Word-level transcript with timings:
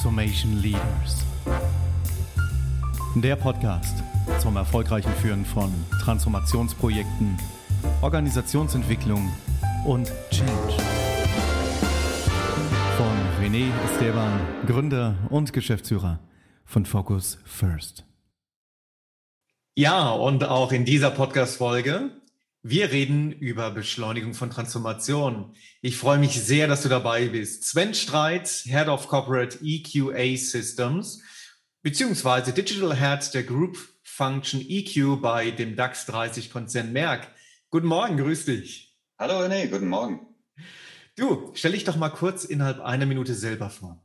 Transformation 0.00 0.62
Leaders. 0.62 1.26
Der 3.16 3.36
Podcast 3.36 4.02
zum 4.38 4.56
erfolgreichen 4.56 5.12
Führen 5.20 5.44
von 5.44 5.70
Transformationsprojekten, 6.02 7.36
Organisationsentwicklung 8.00 9.30
und 9.84 10.10
Change. 10.30 10.82
Von 12.96 13.44
René 13.44 13.68
Esteban, 13.84 14.40
Gründer 14.66 15.16
und 15.28 15.52
Geschäftsführer 15.52 16.18
von 16.64 16.86
Focus 16.86 17.38
First. 17.44 18.06
Ja, 19.74 20.12
und 20.12 20.44
auch 20.44 20.72
in 20.72 20.86
dieser 20.86 21.10
Podcast-Folge 21.10 22.10
wir 22.62 22.92
reden 22.92 23.32
über 23.32 23.70
Beschleunigung 23.70 24.34
von 24.34 24.50
Transformation. 24.50 25.54
Ich 25.80 25.96
freue 25.96 26.18
mich 26.18 26.42
sehr, 26.42 26.68
dass 26.68 26.82
du 26.82 26.90
dabei 26.90 27.28
bist. 27.28 27.64
Sven 27.64 27.94
Streit, 27.94 28.48
Head 28.64 28.88
of 28.88 29.08
Corporate 29.08 29.58
EQA 29.62 30.36
Systems, 30.36 31.22
beziehungsweise 31.82 32.52
Digital 32.52 32.94
Head 32.94 33.32
der 33.32 33.44
Group 33.44 33.78
Function 34.02 34.60
EQ 34.60 35.22
bei 35.22 35.50
dem 35.50 35.74
DAX 35.74 36.04
30 36.04 36.52
Konzern 36.52 36.92
Merck. 36.92 37.28
Guten 37.70 37.86
Morgen, 37.86 38.18
grüß 38.18 38.44
dich. 38.44 38.94
Hallo 39.18 39.40
René, 39.40 39.68
guten 39.68 39.88
Morgen. 39.88 40.26
Du, 41.16 41.52
stell 41.54 41.72
dich 41.72 41.84
doch 41.84 41.96
mal 41.96 42.10
kurz 42.10 42.44
innerhalb 42.44 42.80
einer 42.80 43.06
Minute 43.06 43.34
selber 43.34 43.70
vor. 43.70 44.02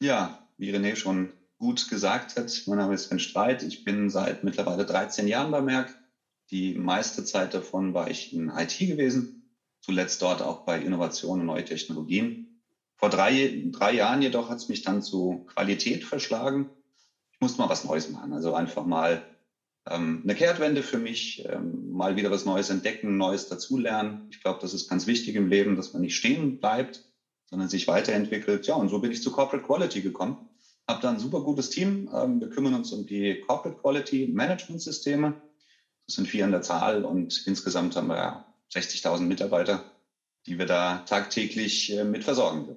Ja, 0.00 0.46
wie 0.56 0.72
René 0.72 0.94
schon 0.94 1.32
gut 1.58 1.88
gesagt 1.88 2.36
hat, 2.36 2.62
mein 2.66 2.78
Name 2.78 2.94
ist 2.94 3.08
Sven 3.08 3.18
Streit. 3.18 3.64
Ich 3.64 3.82
bin 3.82 4.08
seit 4.08 4.44
mittlerweile 4.44 4.86
13 4.86 5.26
Jahren 5.26 5.50
bei 5.50 5.60
Merck 5.60 5.97
die 6.50 6.74
meiste 6.74 7.24
Zeit 7.24 7.54
davon 7.54 7.94
war 7.94 8.10
ich 8.10 8.32
in 8.32 8.48
IT 8.48 8.78
gewesen, 8.78 9.42
zuletzt 9.80 10.22
dort 10.22 10.42
auch 10.42 10.64
bei 10.64 10.80
Innovation 10.80 11.40
und 11.40 11.46
neue 11.46 11.64
Technologien. 11.64 12.62
Vor 12.96 13.10
drei, 13.10 13.62
drei 13.66 13.92
Jahren 13.92 14.22
jedoch 14.22 14.48
hat 14.48 14.58
es 14.58 14.68
mich 14.68 14.82
dann 14.82 15.02
zu 15.02 15.44
Qualität 15.46 16.04
verschlagen. 16.04 16.68
Ich 17.32 17.40
musste 17.40 17.60
mal 17.60 17.68
was 17.68 17.84
Neues 17.84 18.08
machen, 18.08 18.32
also 18.32 18.54
einfach 18.54 18.84
mal 18.84 19.22
ähm, 19.88 20.22
eine 20.24 20.34
Kehrtwende 20.34 20.82
für 20.82 20.98
mich, 20.98 21.44
ähm, 21.48 21.90
mal 21.92 22.16
wieder 22.16 22.30
was 22.30 22.44
Neues 22.44 22.70
entdecken, 22.70 23.16
Neues 23.16 23.46
dazulernen. 23.46 24.26
Ich 24.30 24.40
glaube, 24.40 24.58
das 24.60 24.74
ist 24.74 24.88
ganz 24.88 25.06
wichtig 25.06 25.36
im 25.36 25.48
Leben, 25.48 25.76
dass 25.76 25.92
man 25.92 26.02
nicht 26.02 26.16
stehen 26.16 26.58
bleibt, 26.58 27.04
sondern 27.46 27.68
sich 27.68 27.86
weiterentwickelt. 27.86 28.66
Ja, 28.66 28.74
und 28.74 28.88
so 28.88 28.98
bin 28.98 29.12
ich 29.12 29.22
zu 29.22 29.30
Corporate 29.30 29.64
Quality 29.64 30.02
gekommen. 30.02 30.48
Habe 30.88 31.02
da 31.02 31.10
ein 31.10 31.18
super 31.18 31.42
gutes 31.42 31.70
Team. 31.70 32.10
Ähm, 32.12 32.40
wir 32.40 32.48
kümmern 32.48 32.74
uns 32.74 32.90
um 32.92 33.06
die 33.06 33.40
Corporate 33.40 33.78
Quality 33.80 34.28
Management 34.32 34.82
Systeme 34.82 35.34
sind 36.08 36.26
vier 36.26 36.44
an 36.44 36.50
der 36.50 36.62
Zahl 36.62 37.04
und 37.04 37.46
insgesamt 37.46 37.94
haben 37.94 38.08
wir 38.08 38.16
ja 38.16 38.44
60.000 38.72 39.20
Mitarbeiter, 39.20 39.84
die 40.46 40.58
wir 40.58 40.66
da 40.66 40.98
tagtäglich 41.06 41.92
äh, 41.92 42.04
mit 42.04 42.24
versorgen. 42.24 42.76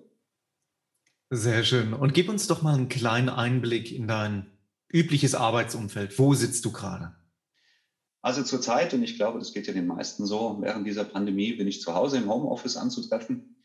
Sehr 1.30 1.64
schön. 1.64 1.94
Und 1.94 2.14
gib 2.14 2.28
uns 2.28 2.48
doch 2.48 2.62
mal 2.62 2.76
einen 2.76 2.90
kleinen 2.90 3.30
Einblick 3.30 3.92
in 3.92 4.08
dein 4.08 4.48
übliches 4.92 5.34
Arbeitsumfeld. 5.34 6.20
Wo 6.20 6.34
sitzt 6.34 6.66
du 6.66 6.74
gerade? 6.74 7.16
Also 8.22 8.44
zurzeit, 8.44 8.94
und 8.94 9.02
ich 9.02 9.16
glaube, 9.16 9.40
das 9.40 9.54
geht 9.54 9.66
ja 9.66 9.74
den 9.74 9.88
meisten 9.88 10.26
so, 10.26 10.58
während 10.60 10.86
dieser 10.86 11.06
Pandemie 11.06 11.54
bin 11.54 11.68
ich 11.68 11.82
zu 11.82 11.96
Hause 11.96 12.18
im 12.18 12.30
Homeoffice 12.30 12.78
anzutreffen. 12.78 13.56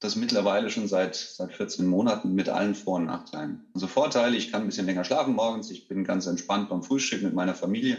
Das 0.00 0.16
mittlerweile 0.16 0.70
schon 0.70 0.86
seit, 0.86 1.16
seit 1.16 1.54
14 1.54 1.86
Monaten 1.86 2.34
mit 2.34 2.50
allen 2.50 2.74
Vor- 2.74 2.96
und 2.96 3.06
Nachteilen. 3.06 3.64
Also 3.72 3.86
Vorteile, 3.86 4.36
ich 4.36 4.52
kann 4.52 4.62
ein 4.62 4.66
bisschen 4.66 4.86
länger 4.86 5.04
schlafen 5.04 5.34
morgens, 5.34 5.70
ich 5.70 5.88
bin 5.88 6.04
ganz 6.04 6.26
entspannt 6.26 6.68
beim 6.68 6.82
Frühstück 6.82 7.22
mit 7.22 7.32
meiner 7.32 7.54
Familie 7.54 7.96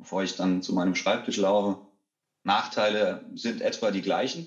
bevor 0.00 0.24
ich 0.24 0.36
dann 0.36 0.62
zu 0.62 0.74
meinem 0.74 0.96
Schreibtisch 0.96 1.36
laufe. 1.36 1.80
Nachteile 2.42 3.24
sind 3.34 3.60
etwa 3.60 3.90
die 3.90 4.02
gleichen. 4.02 4.46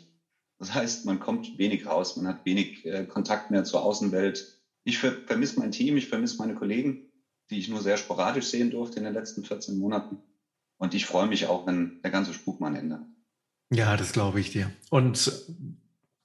Das 0.60 0.74
heißt, 0.74 1.06
man 1.06 1.20
kommt 1.20 1.58
wenig 1.58 1.86
raus, 1.86 2.18
man 2.18 2.28
hat 2.28 2.46
wenig 2.46 2.86
äh, 2.86 3.06
Kontakt 3.06 3.52
mehr 3.52 3.64
zur 3.64 3.84
Außenwelt. 3.84 4.60
Ich 4.84 4.98
ver 4.98 5.14
vermisse 5.26 5.60
mein 5.60 5.72
Team, 5.72 5.96
ich 5.96 6.08
vermisse 6.08 6.38
meine 6.38 6.56
Kollegen, 6.56 7.12
die 7.50 7.60
ich 7.60 7.70
nur 7.70 7.82
sehr 7.82 7.98
sporadisch 7.98 8.46
sehen 8.46 8.72
durfte 8.72 8.98
in 8.98 9.06
den 9.06 9.14
letzten 9.14 9.44
14 9.44 9.78
Monaten. 9.78 10.18
Und 10.78 10.94
ich 10.94 11.06
freue 11.06 11.28
mich 11.28 11.48
auch, 11.48 11.68
wenn 11.68 12.02
der 12.04 12.12
ganze 12.12 12.34
Spuk 12.34 12.60
mal 12.60 12.68
ein 12.68 12.76
Ende 12.76 12.96
hat. 12.96 13.06
Ja, 13.72 13.96
das 13.96 14.12
glaube 14.12 14.40
ich 14.40 14.52
dir. 14.52 14.72
Und 14.90 15.32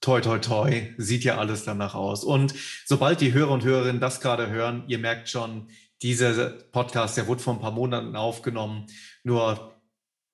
toi, 0.01 0.21
toi, 0.21 0.39
toi, 0.39 0.93
sieht 0.97 1.23
ja 1.23 1.37
alles 1.37 1.63
danach 1.63 1.95
aus. 1.95 2.23
Und 2.23 2.53
sobald 2.85 3.21
die 3.21 3.33
Hörer 3.33 3.51
und 3.51 3.63
Hörerinnen 3.63 4.01
das 4.01 4.21
gerade 4.21 4.49
hören, 4.49 4.83
ihr 4.87 4.99
merkt 4.99 5.29
schon, 5.29 5.67
dieser 6.01 6.49
Podcast, 6.49 7.17
der 7.17 7.27
wurde 7.27 7.41
vor 7.41 7.53
ein 7.53 7.59
paar 7.59 7.71
Monaten 7.71 8.15
aufgenommen. 8.15 8.87
Nur 9.23 9.75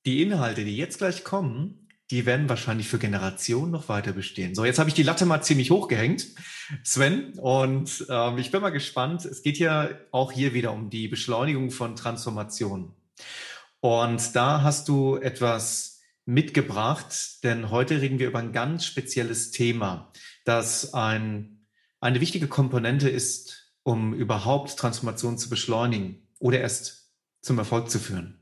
die 0.06 0.22
Inhalte, 0.22 0.64
die 0.64 0.78
jetzt 0.78 1.00
gleich 1.00 1.24
kommen, 1.24 1.86
die 2.12 2.28
werden 2.28 2.50
wahrscheinlich 2.50 2.88
für 2.88 3.00
Generationen 3.00 3.72
noch 3.72 3.90
weiter 3.90 4.12
bestehen. 4.12 4.54
So, 4.54 4.64
jetzt 4.64 4.78
habe 4.78 4.90
ich 4.90 4.94
die 4.94 5.04
Latte 5.04 5.26
mal 5.26 5.42
ziemlich 5.42 5.72
hochgehängt, 5.72 6.28
Sven, 6.84 7.34
und 7.40 8.06
ähm, 8.10 8.38
ich 8.38 8.52
bin 8.52 8.62
mal 8.62 8.70
gespannt. 8.70 9.26
Es 9.26 9.42
geht 9.42 9.58
ja 9.58 9.90
auch 10.12 10.32
hier 10.32 10.54
wieder 10.54 10.72
um 10.72 10.92
die 10.92 11.08
Beschleunigung 11.08 11.72
von 11.72 11.96
Transformationen. 11.96 12.94
Und 13.80 14.36
da 14.36 14.62
hast 14.62 14.88
du 14.88 15.18
etwas 15.18 16.02
mitgebracht, 16.26 17.44
denn 17.44 17.72
heute 17.72 18.02
reden 18.02 18.20
wir 18.20 18.28
über 18.28 18.40
ein 18.40 18.52
ganz 18.52 18.86
spezielles 18.86 19.52
Thema, 19.52 20.12
das 20.44 20.94
ein, 20.94 21.68
eine 22.00 22.22
wichtige 22.22 22.48
Komponente 22.48 23.10
ist 23.10 23.65
um 23.86 24.16
überhaupt 24.16 24.78
Transformation 24.78 25.38
zu 25.38 25.48
beschleunigen 25.48 26.28
oder 26.40 26.60
erst 26.60 27.12
zum 27.42 27.60
Erfolg 27.60 27.92
zu 27.92 28.00
führen. 28.00 28.40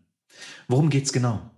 Worum 0.69 0.89
geht 0.89 1.03
es 1.03 1.11
genau? 1.11 1.51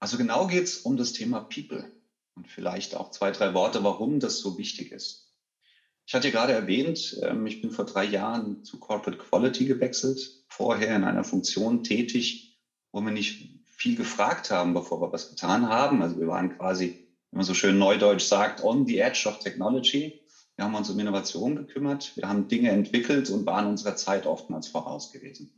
Also 0.00 0.18
genau 0.18 0.48
geht 0.48 0.64
es 0.64 0.78
um 0.78 0.96
das 0.96 1.12
Thema 1.12 1.42
People 1.42 1.88
und 2.34 2.48
vielleicht 2.48 2.96
auch 2.96 3.12
zwei, 3.12 3.30
drei 3.30 3.54
Worte, 3.54 3.84
warum 3.84 4.18
das 4.18 4.40
so 4.40 4.58
wichtig 4.58 4.90
ist. 4.90 5.32
Ich 6.06 6.14
hatte 6.14 6.32
gerade 6.32 6.52
erwähnt, 6.52 7.20
ähm, 7.22 7.46
ich 7.46 7.62
bin 7.62 7.70
vor 7.70 7.86
drei 7.86 8.04
Jahren 8.04 8.64
zu 8.64 8.80
Corporate 8.80 9.18
Quality 9.18 9.66
gewechselt, 9.66 10.44
vorher 10.48 10.96
in 10.96 11.04
einer 11.04 11.22
Funktion 11.22 11.84
tätig, 11.84 12.58
wo 12.90 13.00
wir 13.00 13.12
nicht 13.12 13.60
viel 13.64 13.94
gefragt 13.94 14.50
haben, 14.50 14.74
bevor 14.74 15.00
wir 15.00 15.12
was 15.12 15.30
getan 15.30 15.68
haben. 15.68 16.02
Also 16.02 16.18
wir 16.18 16.26
waren 16.26 16.58
quasi, 16.58 17.08
wenn 17.30 17.38
man 17.38 17.46
so 17.46 17.54
schön 17.54 17.78
neudeutsch 17.78 18.24
sagt, 18.24 18.64
on 18.64 18.88
the 18.88 18.98
edge 18.98 19.28
of 19.28 19.38
technology. 19.38 20.21
Wir 20.56 20.64
haben 20.64 20.74
uns 20.74 20.90
um 20.90 20.98
Innovation 20.98 21.56
gekümmert. 21.56 22.16
Wir 22.16 22.28
haben 22.28 22.48
Dinge 22.48 22.70
entwickelt 22.70 23.30
und 23.30 23.46
waren 23.46 23.66
unserer 23.66 23.96
Zeit 23.96 24.26
oftmals 24.26 24.68
voraus 24.68 25.12
gewesen. 25.12 25.52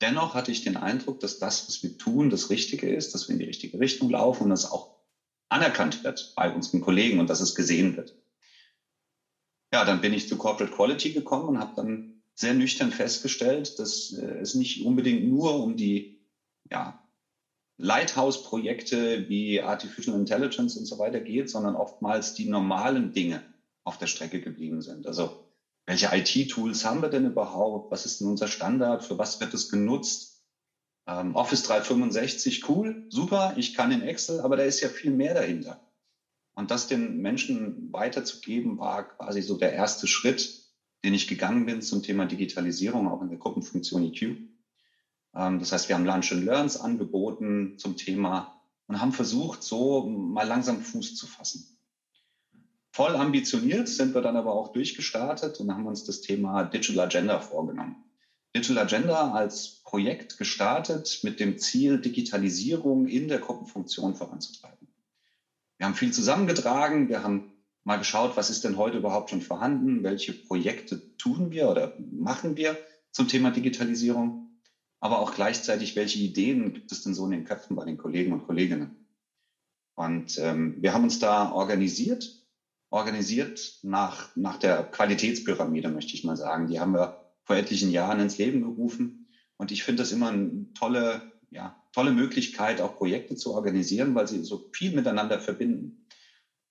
Dennoch 0.00 0.34
hatte 0.34 0.50
ich 0.50 0.62
den 0.62 0.76
Eindruck, 0.76 1.20
dass 1.20 1.38
das, 1.38 1.66
was 1.68 1.82
wir 1.82 1.96
tun, 1.96 2.28
das 2.28 2.50
Richtige 2.50 2.94
ist, 2.94 3.14
dass 3.14 3.28
wir 3.28 3.34
in 3.34 3.38
die 3.38 3.46
richtige 3.46 3.80
Richtung 3.80 4.10
laufen 4.10 4.44
und 4.44 4.50
dass 4.50 4.70
auch 4.70 4.96
anerkannt 5.48 6.04
wird 6.04 6.34
bei 6.36 6.52
unseren 6.52 6.80
Kollegen 6.80 7.20
und 7.20 7.30
dass 7.30 7.40
es 7.40 7.54
gesehen 7.54 7.96
wird. 7.96 8.14
Ja, 9.72 9.84
dann 9.84 10.00
bin 10.00 10.12
ich 10.12 10.28
zu 10.28 10.36
Corporate 10.36 10.74
Quality 10.74 11.12
gekommen 11.12 11.48
und 11.48 11.58
habe 11.58 11.74
dann 11.76 12.22
sehr 12.34 12.54
nüchtern 12.54 12.90
festgestellt, 12.90 13.78
dass 13.78 14.12
äh, 14.12 14.38
es 14.40 14.54
nicht 14.54 14.84
unbedingt 14.84 15.24
nur 15.26 15.62
um 15.62 15.76
die 15.76 16.20
ja, 16.70 17.02
Lighthouse-Projekte 17.78 19.28
wie 19.28 19.60
Artificial 19.60 20.18
Intelligence 20.18 20.76
und 20.76 20.86
so 20.86 20.98
weiter 20.98 21.20
geht, 21.20 21.50
sondern 21.50 21.76
oftmals 21.76 22.34
die 22.34 22.48
normalen 22.48 23.12
Dinge, 23.12 23.42
auf 23.84 23.98
der 23.98 24.06
Strecke 24.06 24.40
geblieben 24.40 24.82
sind. 24.82 25.06
Also 25.06 25.44
welche 25.86 26.08
IT-Tools 26.12 26.84
haben 26.84 27.02
wir 27.02 27.10
denn 27.10 27.26
überhaupt? 27.26 27.92
Was 27.92 28.06
ist 28.06 28.20
denn 28.20 28.28
unser 28.28 28.48
Standard? 28.48 29.04
Für 29.04 29.18
was 29.18 29.40
wird 29.40 29.54
es 29.54 29.68
genutzt? 29.68 30.34
Ähm, 31.06 31.36
Office 31.36 31.62
365, 31.64 32.68
cool, 32.68 33.06
super, 33.10 33.54
ich 33.58 33.74
kann 33.74 33.92
in 33.92 34.00
Excel, 34.00 34.40
aber 34.40 34.56
da 34.56 34.62
ist 34.62 34.80
ja 34.80 34.88
viel 34.88 35.10
mehr 35.10 35.34
dahinter. 35.34 35.84
Und 36.54 36.70
das 36.70 36.86
den 36.86 37.18
Menschen 37.18 37.92
weiterzugeben, 37.92 38.78
war 38.78 39.08
quasi 39.08 39.42
so 39.42 39.58
der 39.58 39.74
erste 39.74 40.06
Schritt, 40.06 40.62
den 41.04 41.12
ich 41.12 41.26
gegangen 41.26 41.66
bin 41.66 41.82
zum 41.82 42.02
Thema 42.02 42.24
Digitalisierung, 42.24 43.08
auch 43.08 43.20
in 43.20 43.28
der 43.28 43.38
Gruppenfunktion 43.38 44.04
EQ. 44.04 44.22
Ähm, 45.34 45.58
das 45.58 45.72
heißt, 45.72 45.88
wir 45.88 45.96
haben 45.96 46.06
Lunch 46.06 46.32
and 46.32 46.44
Learns 46.44 46.78
angeboten 46.78 47.76
zum 47.76 47.96
Thema 47.96 48.62
und 48.86 49.00
haben 49.00 49.12
versucht, 49.12 49.62
so 49.62 50.06
mal 50.06 50.46
langsam 50.46 50.80
Fuß 50.80 51.16
zu 51.16 51.26
fassen. 51.26 51.73
Voll 52.94 53.16
ambitioniert 53.16 53.88
sind 53.88 54.14
wir 54.14 54.20
dann 54.20 54.36
aber 54.36 54.54
auch 54.54 54.68
durchgestartet 54.68 55.58
und 55.58 55.68
haben 55.72 55.88
uns 55.88 56.04
das 56.04 56.20
Thema 56.20 56.62
Digital 56.62 57.06
Agenda 57.06 57.40
vorgenommen. 57.40 57.96
Digital 58.54 58.78
Agenda 58.78 59.32
als 59.32 59.82
Projekt 59.82 60.38
gestartet 60.38 61.18
mit 61.24 61.40
dem 61.40 61.58
Ziel, 61.58 61.98
Digitalisierung 61.98 63.08
in 63.08 63.26
der 63.26 63.40
Gruppenfunktion 63.40 64.14
voranzutreiben. 64.14 64.86
Wir 65.76 65.86
haben 65.86 65.96
viel 65.96 66.12
zusammengetragen, 66.12 67.08
wir 67.08 67.24
haben 67.24 67.50
mal 67.82 67.96
geschaut, 67.96 68.36
was 68.36 68.48
ist 68.48 68.62
denn 68.62 68.76
heute 68.76 68.98
überhaupt 68.98 69.30
schon 69.30 69.42
vorhanden, 69.42 70.04
welche 70.04 70.32
Projekte 70.32 71.16
tun 71.16 71.50
wir 71.50 71.68
oder 71.70 71.98
machen 72.12 72.56
wir 72.56 72.78
zum 73.10 73.26
Thema 73.26 73.50
Digitalisierung, 73.50 74.60
aber 75.00 75.18
auch 75.18 75.34
gleichzeitig, 75.34 75.96
welche 75.96 76.20
Ideen 76.20 76.72
gibt 76.72 76.92
es 76.92 77.02
denn 77.02 77.14
so 77.14 77.24
in 77.24 77.32
den 77.32 77.44
Köpfen 77.44 77.74
bei 77.74 77.86
den 77.86 77.98
Kollegen 77.98 78.32
und 78.32 78.46
Kolleginnen. 78.46 79.04
Und 79.96 80.38
ähm, 80.38 80.76
wir 80.78 80.94
haben 80.94 81.02
uns 81.02 81.18
da 81.18 81.50
organisiert 81.50 82.43
organisiert 82.94 83.80
nach, 83.82 84.28
nach 84.36 84.56
der 84.56 84.84
Qualitätspyramide, 84.84 85.88
möchte 85.88 86.14
ich 86.14 86.22
mal 86.22 86.36
sagen. 86.36 86.68
Die 86.68 86.78
haben 86.78 86.92
wir 86.92 87.24
vor 87.42 87.56
etlichen 87.56 87.90
Jahren 87.90 88.20
ins 88.20 88.38
Leben 88.38 88.60
gerufen. 88.60 89.26
Und 89.56 89.72
ich 89.72 89.82
finde 89.82 90.04
das 90.04 90.12
immer 90.12 90.28
eine 90.28 90.72
tolle, 90.74 91.32
ja, 91.50 91.76
tolle 91.90 92.12
Möglichkeit, 92.12 92.80
auch 92.80 92.96
Projekte 92.96 93.34
zu 93.34 93.52
organisieren, 93.52 94.14
weil 94.14 94.28
sie 94.28 94.44
so 94.44 94.70
viel 94.72 94.94
miteinander 94.94 95.40
verbinden. 95.40 96.06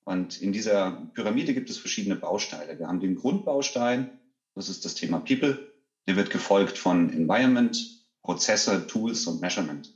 Und 0.06 0.42
in 0.42 0.54
dieser 0.54 1.12
Pyramide 1.14 1.54
gibt 1.54 1.70
es 1.70 1.78
verschiedene 1.78 2.16
Bausteine. 2.16 2.80
Wir 2.80 2.88
haben 2.88 3.02
den 3.02 3.16
Grundbaustein, 3.16 4.18
Das 4.56 4.70
ist 4.70 4.86
das 4.86 4.96
Thema 4.96 5.20
People. 5.20 5.74
Der 6.08 6.16
wird 6.16 6.30
gefolgt 6.30 6.78
von 6.78 7.12
Environment, 7.12 7.78
Prozesse, 8.22 8.88
Tools 8.88 9.28
und 9.28 9.42
Measurement, 9.42 9.94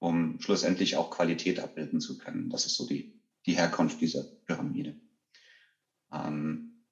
um 0.00 0.40
schlussendlich 0.40 0.96
auch 0.96 1.10
Qualität 1.10 1.60
abbilden 1.60 2.00
zu 2.00 2.18
können. 2.18 2.50
Das 2.50 2.66
ist 2.66 2.76
so 2.76 2.88
die, 2.88 3.20
die 3.46 3.56
Herkunft 3.56 4.00
dieser 4.00 4.24
Pyramide. 4.46 4.96
Ähm, 6.14 6.84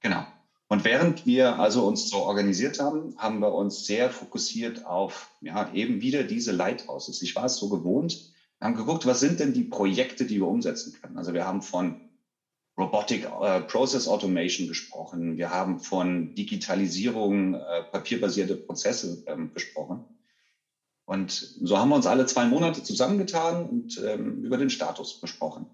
genau. 0.00 0.24
Und 0.68 0.84
während 0.84 1.24
wir 1.24 1.58
also 1.58 1.86
uns 1.86 2.10
so 2.10 2.18
organisiert 2.18 2.78
haben, 2.78 3.14
haben 3.16 3.40
wir 3.40 3.52
uns 3.54 3.86
sehr 3.86 4.10
fokussiert 4.10 4.84
auf 4.84 5.30
ja, 5.40 5.72
eben 5.72 6.02
wieder 6.02 6.24
diese 6.24 6.52
Lighthouses. 6.52 7.22
Ich 7.22 7.34
war 7.34 7.46
es 7.46 7.56
so 7.56 7.70
gewohnt. 7.70 8.32
Wir 8.58 8.66
haben 8.66 8.74
geguckt, 8.74 9.06
was 9.06 9.20
sind 9.20 9.40
denn 9.40 9.54
die 9.54 9.64
Projekte, 9.64 10.26
die 10.26 10.36
wir 10.36 10.46
umsetzen 10.46 10.92
können. 10.92 11.16
Also 11.16 11.32
wir 11.32 11.46
haben 11.46 11.62
von 11.62 12.00
Robotic 12.76 13.24
äh, 13.24 13.60
Process 13.62 14.06
Automation 14.08 14.68
gesprochen. 14.68 15.38
Wir 15.38 15.50
haben 15.50 15.80
von 15.80 16.34
Digitalisierung, 16.34 17.54
äh, 17.54 17.82
papierbasierte 17.90 18.56
Prozesse 18.56 19.24
ähm, 19.26 19.52
gesprochen. 19.54 20.04
Und 21.06 21.30
so 21.32 21.78
haben 21.78 21.88
wir 21.88 21.96
uns 21.96 22.06
alle 22.06 22.26
zwei 22.26 22.44
Monate 22.44 22.82
zusammengetan 22.82 23.66
und 23.66 24.00
ähm, 24.04 24.44
über 24.44 24.58
den 24.58 24.68
Status 24.68 25.20
besprochen. 25.20 25.66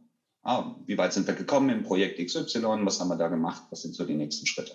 Ah, 0.44 0.76
wie 0.87 0.99
weit 0.99 1.14
sind 1.14 1.26
wir 1.26 1.35
gekommen 1.35 1.70
im 1.70 1.82
Projekt 1.82 2.25
XY? 2.25 2.85
Was 2.85 3.00
haben 3.00 3.08
wir 3.08 3.17
da 3.17 3.29
gemacht? 3.29 3.64
Was 3.70 3.82
sind 3.82 3.94
so 3.94 4.05
die 4.05 4.14
nächsten 4.14 4.46
Schritte? 4.46 4.73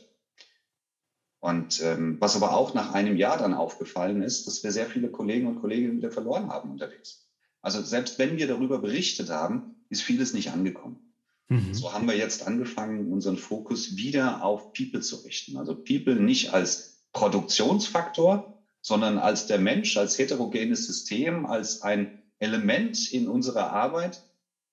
Und 1.39 1.81
ähm, 1.81 2.17
was 2.19 2.35
aber 2.35 2.53
auch 2.53 2.73
nach 2.73 2.93
einem 2.93 3.15
Jahr 3.15 3.37
dann 3.37 3.53
aufgefallen 3.53 4.21
ist, 4.21 4.47
dass 4.47 4.63
wir 4.63 4.71
sehr 4.71 4.87
viele 4.87 5.09
Kollegen 5.09 5.47
und 5.47 5.61
Kolleginnen 5.61 5.97
wieder 5.97 6.11
verloren 6.11 6.49
haben 6.49 6.71
unterwegs. 6.71 7.29
Also 7.61 7.81
selbst 7.81 8.19
wenn 8.19 8.37
wir 8.37 8.47
darüber 8.47 8.79
berichtet 8.79 9.29
haben, 9.29 9.75
ist 9.89 10.01
vieles 10.01 10.33
nicht 10.33 10.51
angekommen. 10.51 11.13
Mhm. 11.49 11.73
So 11.73 11.93
haben 11.93 12.07
wir 12.07 12.17
jetzt 12.17 12.45
angefangen, 12.45 13.11
unseren 13.11 13.37
Fokus 13.37 13.95
wieder 13.95 14.43
auf 14.43 14.73
People 14.73 15.01
zu 15.01 15.17
richten. 15.17 15.57
Also 15.57 15.75
People 15.75 16.15
nicht 16.15 16.53
als 16.53 17.03
Produktionsfaktor, 17.13 18.59
sondern 18.81 19.17
als 19.17 19.47
der 19.47 19.59
Mensch, 19.59 19.97
als 19.97 20.17
heterogenes 20.17 20.87
System, 20.87 21.45
als 21.45 21.83
ein 21.83 22.23
Element 22.39 23.11
in 23.11 23.27
unserer 23.27 23.71
Arbeit, 23.71 24.23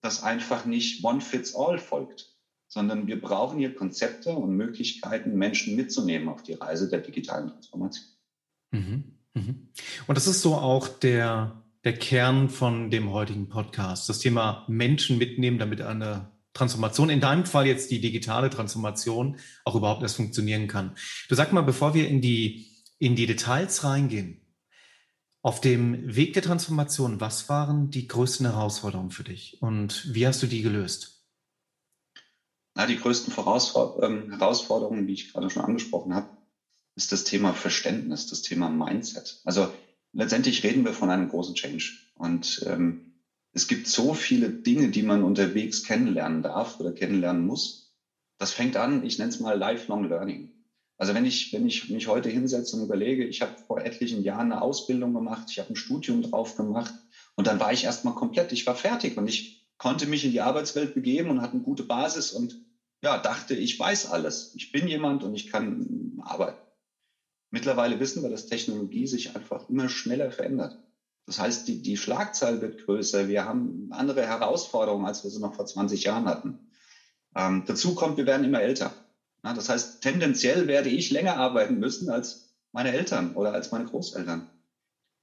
das 0.07 0.23
einfach 0.23 0.65
nicht 0.65 1.03
one 1.03 1.19
fits 1.19 1.53
all 1.53 1.77
folgt, 1.77 2.33
sondern 2.69 3.07
wir 3.07 3.19
brauchen 3.19 3.59
hier 3.59 3.75
Konzepte 3.75 4.29
und 4.29 4.55
Möglichkeiten, 4.55 5.35
Menschen 5.35 5.75
mitzunehmen 5.75 6.29
auf 6.29 6.43
die 6.43 6.53
Reise 6.53 6.89
der 6.89 6.99
digitalen 6.99 7.49
Transformation. 7.49 8.05
Mhm. 8.71 9.03
Mhm. 9.33 9.67
Und 10.07 10.15
das 10.15 10.27
ist 10.27 10.41
so 10.41 10.55
auch 10.55 10.87
der, 10.87 11.61
der 11.83 11.93
Kern 11.93 12.49
von 12.49 12.89
dem 12.89 13.11
heutigen 13.11 13.49
Podcast, 13.49 14.07
das 14.07 14.19
Thema 14.19 14.63
Menschen 14.69 15.17
mitnehmen, 15.17 15.59
damit 15.59 15.81
eine 15.81 16.31
Transformation, 16.53 17.09
in 17.09 17.19
deinem 17.19 17.45
Fall 17.45 17.67
jetzt 17.67 17.91
die 17.91 17.99
digitale 17.99 18.49
Transformation, 18.49 19.35
auch 19.65 19.75
überhaupt 19.75 20.03
erst 20.03 20.15
funktionieren 20.15 20.67
kann. 20.67 20.95
Du 21.27 21.35
sag 21.35 21.51
mal, 21.51 21.61
bevor 21.61 21.93
wir 21.93 22.07
in 22.07 22.21
die, 22.21 22.65
in 22.97 23.17
die 23.17 23.27
Details 23.27 23.83
reingehen, 23.83 24.39
auf 25.47 25.61
dem 25.61 26.13
Weg 26.13 26.33
der 26.33 26.43
Transformation, 26.43 27.21
was 27.21 27.47
waren 27.47 27.89
die 27.89 28.05
größten 28.05 28.45
Herausforderungen 28.45 29.11
für 29.11 29.23
dich 29.23 29.61
und 29.61 30.13
wie 30.13 30.27
hast 30.27 30.43
du 30.43 30.47
die 30.47 30.61
gelöst? 30.61 31.23
Na, 32.75 32.85
die 32.85 32.99
größten 32.99 33.33
ähm, 34.01 34.29
Herausforderungen, 34.29 35.07
wie 35.07 35.13
ich 35.13 35.31
gerade 35.31 35.49
schon 35.49 35.63
angesprochen 35.63 36.13
habe, 36.13 36.27
ist 36.95 37.13
das 37.13 37.23
Thema 37.23 37.53
Verständnis, 37.53 38.27
das 38.27 38.41
Thema 38.41 38.67
Mindset. 38.67 39.39
Also 39.45 39.71
letztendlich 40.11 40.63
reden 40.65 40.83
wir 40.83 40.91
von 40.91 41.09
einem 41.09 41.29
großen 41.29 41.55
Change. 41.55 41.93
Und 42.15 42.65
ähm, 42.67 43.13
es 43.53 43.69
gibt 43.69 43.87
so 43.87 44.13
viele 44.13 44.49
Dinge, 44.49 44.89
die 44.89 45.03
man 45.03 45.23
unterwegs 45.23 45.85
kennenlernen 45.85 46.43
darf 46.43 46.77
oder 46.81 46.91
kennenlernen 46.91 47.47
muss. 47.47 47.95
Das 48.37 48.51
fängt 48.51 48.75
an, 48.75 49.05
ich 49.05 49.17
nenne 49.17 49.29
es 49.29 49.39
mal 49.39 49.57
Lifelong 49.57 50.09
Learning. 50.09 50.51
Also 50.97 51.13
wenn 51.13 51.25
ich, 51.25 51.53
wenn 51.53 51.65
ich 51.67 51.89
mich 51.89 52.07
heute 52.07 52.29
hinsetze 52.29 52.75
und 52.75 52.83
überlege, 52.83 53.25
ich 53.25 53.41
habe 53.41 53.55
vor 53.67 53.79
etlichen 53.79 54.23
Jahren 54.23 54.51
eine 54.51 54.61
Ausbildung 54.61 55.13
gemacht, 55.13 55.47
ich 55.49 55.59
habe 55.59 55.69
ein 55.69 55.75
Studium 55.75 56.23
drauf 56.23 56.55
gemacht 56.55 56.93
und 57.35 57.45
dann 57.45 57.59
war 57.59 57.71
ich 57.71 57.83
erstmal 57.83 58.15
komplett, 58.15 58.51
ich 58.51 58.65
war 58.65 58.75
fertig 58.75 59.15
und 59.17 59.27
ich 59.27 59.67
konnte 59.77 60.07
mich 60.07 60.25
in 60.25 60.31
die 60.31 60.41
Arbeitswelt 60.41 60.95
begeben 60.95 61.29
und 61.29 61.41
hatte 61.41 61.53
eine 61.53 61.61
gute 61.61 61.83
Basis 61.83 62.31
und 62.31 62.59
ja, 63.03 63.19
dachte, 63.19 63.53
ich 63.53 63.79
weiß 63.79 64.07
alles. 64.07 64.51
Ich 64.55 64.71
bin 64.71 64.87
jemand 64.87 65.23
und 65.23 65.35
ich 65.35 65.51
kann 65.51 66.19
arbeiten. 66.23 66.59
Mittlerweile 67.51 67.99
wissen 67.99 68.23
wir, 68.23 68.29
dass 68.29 68.47
Technologie 68.47 69.05
sich 69.05 69.35
einfach 69.35 69.69
immer 69.69 69.87
schneller 69.87 70.31
verändert. 70.31 70.79
Das 71.27 71.39
heißt, 71.39 71.67
die, 71.67 71.81
die 71.81 71.97
Schlagzahl 71.97 72.61
wird 72.61 72.85
größer. 72.85 73.27
Wir 73.27 73.45
haben 73.45 73.89
andere 73.91 74.25
Herausforderungen, 74.25 75.05
als 75.05 75.23
wir 75.23 75.29
sie 75.29 75.39
noch 75.39 75.53
vor 75.53 75.65
20 75.65 76.03
Jahren 76.03 76.25
hatten. 76.25 76.71
Ähm, 77.35 77.63
dazu 77.67 77.93
kommt, 77.93 78.17
wir 78.17 78.25
werden 78.25 78.45
immer 78.45 78.61
älter. 78.61 79.06
Ja, 79.43 79.53
das 79.53 79.69
heißt, 79.69 80.01
tendenziell 80.01 80.67
werde 80.67 80.89
ich 80.89 81.11
länger 81.11 81.37
arbeiten 81.37 81.79
müssen 81.79 82.09
als 82.09 82.55
meine 82.71 82.91
Eltern 82.91 83.35
oder 83.35 83.53
als 83.53 83.71
meine 83.71 83.85
Großeltern. 83.85 84.49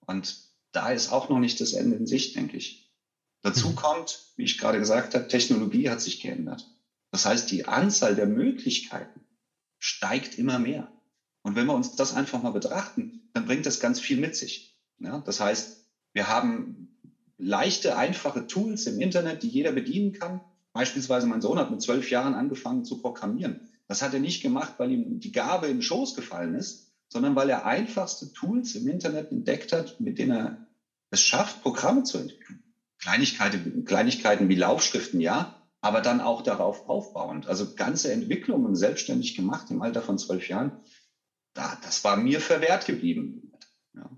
Und 0.07 0.37
da 0.73 0.91
ist 0.91 1.13
auch 1.13 1.29
noch 1.29 1.39
nicht 1.39 1.61
das 1.61 1.73
Ende 1.73 1.97
in 1.97 2.07
Sicht, 2.07 2.37
denke 2.37 2.57
ich. 2.57 2.93
Dazu 3.43 3.71
mhm. 3.71 3.77
kommt, 3.77 4.33
wie 4.37 4.45
ich 4.45 4.59
gerade 4.59 4.79
gesagt 4.79 5.15
habe, 5.15 5.29
Technologie 5.29 5.91
hat 5.91 6.01
sich 6.01 6.21
geändert. 6.21 6.67
Das 7.11 7.27
heißt, 7.27 7.51
die 7.51 7.67
Anzahl 7.67 8.17
der 8.17 8.27
Möglichkeiten 8.27 9.21
steigt 9.79 10.39
immer 10.39 10.59
mehr. 10.59 10.91
Und 11.43 11.57
wenn 11.57 11.67
wir 11.67 11.75
uns 11.75 11.95
das 11.95 12.15
einfach 12.15 12.43
mal 12.43 12.51
betrachten, 12.51 13.29
dann 13.35 13.45
bringt 13.45 13.67
das 13.67 13.81
ganz 13.81 14.01
viel 14.01 14.17
mit 14.17 14.35
sich. 14.35 14.79
Ja, 14.99 15.19
das 15.19 15.41
heißt, 15.41 15.85
wir 16.13 16.29
haben 16.29 16.97
leichte, 17.37 17.97
einfache 17.97 18.47
Tools 18.47 18.87
im 18.87 19.01
Internet, 19.01 19.43
die 19.43 19.49
jeder 19.49 19.73
bedienen 19.73 20.13
kann. 20.13 20.41
Beispielsweise 20.73 21.27
mein 21.27 21.43
Sohn 21.43 21.59
hat 21.59 21.71
mit 21.71 21.83
zwölf 21.83 22.11
Jahren 22.11 22.35
angefangen 22.35 22.85
zu 22.85 23.01
programmieren. 23.01 23.69
Das 23.87 24.03
hat 24.03 24.15
er 24.15 24.21
nicht 24.21 24.43
gemacht, 24.43 24.75
weil 24.79 24.93
ihm 24.93 25.21
die 25.21 25.33
Gabe 25.33 25.67
in 25.67 25.77
den 25.77 25.83
Schoß 25.83 26.15
gefallen 26.15 26.55
ist, 26.55 26.93
sondern 27.09 27.37
weil 27.37 27.51
er 27.51 27.67
einfachste 27.67 28.33
Tools 28.33 28.75
im 28.75 28.89
Internet 28.89 29.31
entdeckt 29.31 29.73
hat, 29.73 30.01
mit 30.01 30.19
denen 30.19 30.33
er 30.33 30.67
es 31.11 31.21
schafft, 31.21 31.63
Programme 31.63 32.03
zu 32.03 32.19
entwickeln. 32.19 32.63
Kleinigkeiten, 32.99 33.85
Kleinigkeiten 33.85 34.49
wie 34.49 34.55
Laufschriften, 34.55 35.21
ja, 35.21 35.63
aber 35.81 36.01
dann 36.01 36.21
auch 36.21 36.43
darauf 36.43 36.89
aufbauend. 36.89 37.47
Also 37.47 37.75
ganze 37.75 38.11
Entwicklungen 38.11 38.75
selbstständig 38.75 39.37
gemacht 39.37 39.71
im 39.71 39.83
Alter 39.83 40.01
von 40.01 40.19
zwölf 40.19 40.49
Jahren, 40.49 40.81
da, 41.53 41.79
das 41.83 42.03
war 42.03 42.17
mir 42.17 42.41
verwehrt 42.41 42.87
geblieben. 42.87 43.53
Ja. 43.95 44.11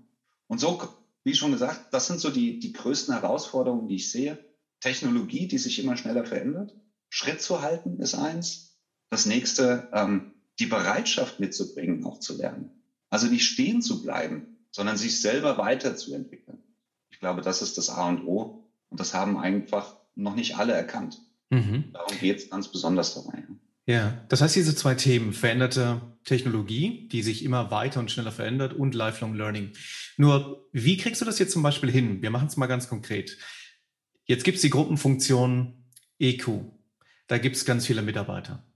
Und 0.47 0.59
so, 0.59 0.81
wie 1.23 1.35
schon 1.35 1.51
gesagt, 1.51 1.93
das 1.93 2.07
sind 2.07 2.19
so 2.19 2.29
die, 2.29 2.59
die 2.59 2.73
größten 2.73 3.13
Herausforderungen, 3.13 3.87
die 3.87 3.95
ich 3.95 4.11
sehe. 4.11 4.43
Technologie, 4.79 5.47
die 5.47 5.57
sich 5.57 5.79
immer 5.79 5.97
schneller 5.97 6.25
verändert. 6.25 6.75
Schritt 7.09 7.41
zu 7.41 7.61
halten 7.61 7.99
ist 7.99 8.15
eins. 8.15 8.66
Das 9.09 9.25
nächste, 9.25 9.89
ähm, 9.93 10.33
die 10.59 10.65
Bereitschaft 10.65 11.39
mitzubringen, 11.39 12.05
auch 12.05 12.19
zu 12.19 12.37
lernen. 12.37 12.71
Also 13.09 13.27
nicht 13.27 13.45
stehen 13.45 13.81
zu 13.81 14.03
bleiben, 14.03 14.57
sondern 14.71 14.97
sich 14.97 15.21
selber 15.21 15.57
weiterzuentwickeln. 15.57 16.59
Ich 17.09 17.19
glaube, 17.19 17.41
das 17.41 17.61
ist 17.61 17.77
das 17.77 17.89
A 17.89 18.07
und 18.09 18.25
O. 18.25 18.67
Und 18.89 18.99
das 18.99 19.13
haben 19.13 19.37
einfach 19.37 19.95
noch 20.15 20.35
nicht 20.35 20.57
alle 20.57 20.73
erkannt. 20.73 21.19
Mhm. 21.49 21.91
Darum 21.93 22.17
geht 22.19 22.37
es 22.37 22.49
ganz 22.49 22.67
besonders 22.69 23.15
dabei. 23.15 23.43
Ja, 23.85 24.25
das 24.27 24.41
heißt, 24.41 24.55
diese 24.55 24.75
zwei 24.75 24.95
Themen, 24.95 25.31
veränderte 25.31 26.01
Technologie, 26.25 27.07
die 27.07 27.23
sich 27.23 27.45
immer 27.45 27.71
weiter 27.71 28.01
und 28.01 28.11
schneller 28.11 28.33
verändert 28.33 28.73
und 28.73 28.93
Lifelong 28.93 29.33
Learning. 29.33 29.71
Nur, 30.17 30.67
wie 30.73 30.97
kriegst 30.97 31.21
du 31.21 31.25
das 31.25 31.39
jetzt 31.39 31.53
zum 31.53 31.63
Beispiel 31.63 31.89
hin? 31.89 32.21
Wir 32.21 32.29
machen 32.29 32.49
es 32.49 32.57
mal 32.57 32.67
ganz 32.67 32.89
konkret. 32.89 33.37
Jetzt 34.25 34.43
gibt 34.43 34.57
es 34.57 34.61
die 34.61 34.69
Gruppenfunktion 34.69 35.85
EQ. 36.19 36.49
Da 37.27 37.37
gibt 37.37 37.55
es 37.55 37.63
ganz 37.63 37.85
viele 37.85 38.01
Mitarbeiter. 38.01 38.66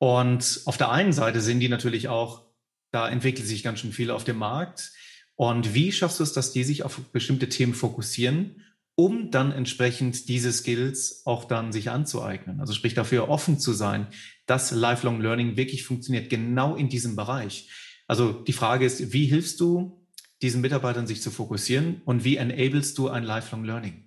Und 0.00 0.62
auf 0.64 0.76
der 0.76 0.90
einen 0.90 1.12
Seite 1.12 1.40
sind 1.40 1.60
die 1.60 1.68
natürlich 1.68 2.08
auch, 2.08 2.46
da 2.90 3.08
entwickelt 3.08 3.46
sich 3.46 3.62
ganz 3.62 3.78
schön 3.78 3.92
viel 3.92 4.10
auf 4.10 4.24
dem 4.24 4.38
Markt. 4.38 4.90
Und 5.36 5.74
wie 5.74 5.92
schaffst 5.92 6.18
du 6.18 6.24
es, 6.24 6.32
dass 6.32 6.52
die 6.52 6.64
sich 6.64 6.82
auf 6.82 6.98
bestimmte 7.12 7.48
Themen 7.48 7.74
fokussieren 7.74 8.64
um 9.00 9.30
dann 9.30 9.50
entsprechend 9.50 10.28
diese 10.28 10.52
Skills 10.52 11.22
auch 11.24 11.46
dann 11.46 11.72
sich 11.72 11.90
anzueignen. 11.90 12.60
Also 12.60 12.74
sprich 12.74 12.92
dafür 12.92 13.30
offen 13.30 13.58
zu 13.58 13.72
sein, 13.72 14.08
dass 14.44 14.72
Lifelong 14.72 15.22
Learning 15.22 15.56
wirklich 15.56 15.84
funktioniert, 15.84 16.28
genau 16.28 16.76
in 16.76 16.90
diesem 16.90 17.16
Bereich. 17.16 17.70
Also 18.06 18.32
die 18.32 18.52
Frage 18.52 18.84
ist, 18.84 19.14
wie 19.14 19.24
hilfst 19.24 19.58
du 19.60 20.06
diesen 20.42 20.60
Mitarbeitern, 20.60 21.06
sich 21.06 21.22
zu 21.22 21.30
fokussieren 21.30 22.02
und 22.04 22.24
wie 22.24 22.36
enablest 22.36 22.98
du 22.98 23.08
ein 23.08 23.24
Lifelong 23.24 23.64
Learning? 23.64 24.04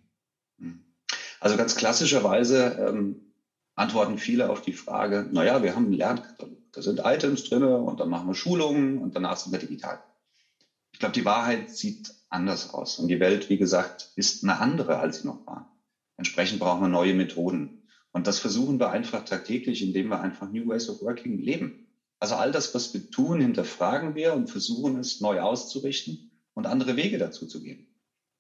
Also 1.40 1.58
ganz 1.58 1.76
klassischerweise 1.76 2.78
ähm, 2.88 3.33
antworten 3.76 4.18
viele 4.18 4.50
auf 4.50 4.62
die 4.62 4.74
Frage, 4.74 5.28
naja, 5.32 5.64
wir 5.64 5.76
haben 5.76 5.86
einen 5.86 5.94
Lernkatalog, 5.94 6.58
da 6.72 6.82
sind 6.82 7.02
Items 7.04 7.44
drin 7.46 7.64
und 7.64 8.00
dann 8.00 8.10
machen 8.10 8.28
wir 8.28 8.36
Schulungen 8.36 9.00
und 9.00 9.16
danach 9.16 9.38
sind 9.38 9.52
wir 9.52 9.60
digital. 9.60 10.00
Ich 10.92 11.00
glaube, 11.00 11.14
die 11.14 11.26
Wahrheit 11.26 11.72
sieht 11.72 12.14
anders 12.30 12.74
aus. 12.74 13.00
Und 13.00 13.08
die 13.08 13.20
Welt, 13.20 13.50
wie 13.50 13.58
gesagt, 13.58 14.12
ist 14.16 14.44
eine 14.44 14.60
andere, 14.60 15.00
als 15.00 15.22
sie 15.22 15.28
noch 15.28 15.46
war. 15.46 15.72
Entsprechend 16.18 16.60
brauchen 16.60 16.82
wir 16.82 16.88
neue 16.88 17.14
Methoden. 17.14 17.84
Und 18.12 18.28
das 18.28 18.40
versuchen 18.40 18.80
wir 18.80 18.92
einfach 18.92 19.26
tagtäglich, 19.26 19.82
indem 19.82 20.10
wir 20.10 20.22
einfach 20.22 20.50
New 20.52 20.68
Ways 20.68 20.90
of 20.90 21.02
Working 21.02 21.40
leben. 21.40 21.88
Also 22.20 22.36
all 22.36 22.52
das, 22.52 22.74
was 22.76 22.94
wir 22.94 23.10
tun, 23.10 23.42
hinterfragen 23.42 24.16
wir 24.16 24.34
und 24.34 24.50
versuchen 24.50 25.00
es 25.00 25.20
neu 25.20 25.42
auszurichten 25.42 26.32
und 26.54 26.68
andere 26.68 26.96
Wege 26.96 27.18
dazu 27.18 27.48
zu 27.48 27.62
gehen. 27.62 27.88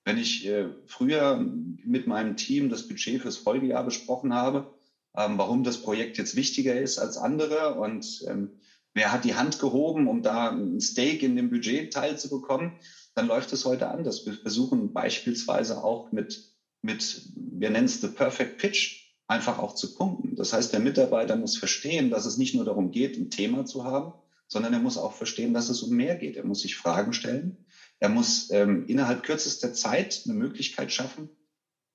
Wenn 0.06 0.18
ich 0.18 0.46
äh, 0.48 0.70
früher 0.86 1.38
mit 1.38 2.08
meinem 2.08 2.38
Team 2.38 2.70
das 2.70 2.88
Budget 2.88 3.22
fürs 3.22 3.38
Folgejahr 3.38 3.84
besprochen 3.84 4.34
habe, 4.34 4.74
ähm, 5.17 5.38
warum 5.38 5.63
das 5.63 5.82
Projekt 5.82 6.17
jetzt 6.17 6.36
wichtiger 6.36 6.79
ist 6.79 7.00
als 7.00 7.17
andere 7.17 7.75
und 7.75 8.24
ähm, 8.27 8.60
Wer 8.93 9.12
hat 9.12 9.25
die 9.25 9.36
Hand 9.36 9.60
gehoben, 9.60 10.08
um 10.08 10.22
da 10.22 10.51
ein 10.51 10.79
Stake 10.79 11.25
in 11.25 11.36
dem 11.36 11.50
Budget 11.50 11.91
teilzubekommen? 11.91 12.74
Dann 13.15 13.27
läuft 13.27 13.51
es 13.53 13.65
heute 13.65 13.88
anders. 13.88 14.25
Wir 14.25 14.34
versuchen 14.34 14.93
beispielsweise 14.93 15.84
auch 15.84 16.12
mit, 16.12 16.53
mit 16.82 17.24
wir 17.36 17.72
nennen 17.72 17.86
es 17.86 18.01
the 18.01 18.08
perfect 18.08 18.60
pitch, 18.60 19.15
einfach 19.27 19.58
auch 19.58 19.74
zu 19.74 19.96
punkten. 19.96 20.36
Das 20.36 20.53
heißt, 20.53 20.74
der 20.74 20.79
Mitarbeiter 20.79 21.36
muss 21.36 21.58
verstehen, 21.58 22.12
dass 22.12 22.25
es 22.25 22.38
nicht 22.38 22.53
nur 22.53 22.65
darum 22.65 22.91
geht, 22.91 23.17
ein 23.17 23.32
Thema 23.32 23.65
zu 23.65 23.84
haben, 23.84 24.13
sondern 24.48 24.74
er 24.74 24.79
muss 24.79 24.98
auch 24.98 25.13
verstehen, 25.13 25.55
dass 25.55 25.70
es 25.70 25.82
um 25.82 25.96
mehr 25.96 26.15
geht. 26.15 26.38
Er 26.38 26.46
muss 26.46 26.62
sich 26.62 26.75
Fragen 26.75 27.13
stellen. 27.13 27.65
Er 28.00 28.10
muss 28.10 28.51
ähm, 28.51 28.86
innerhalb 28.86 29.24
kürzester 29.24 29.74
Zeit 29.74 30.24
eine 30.25 30.36
Möglichkeit 30.36 30.91
schaffen, 30.91 31.29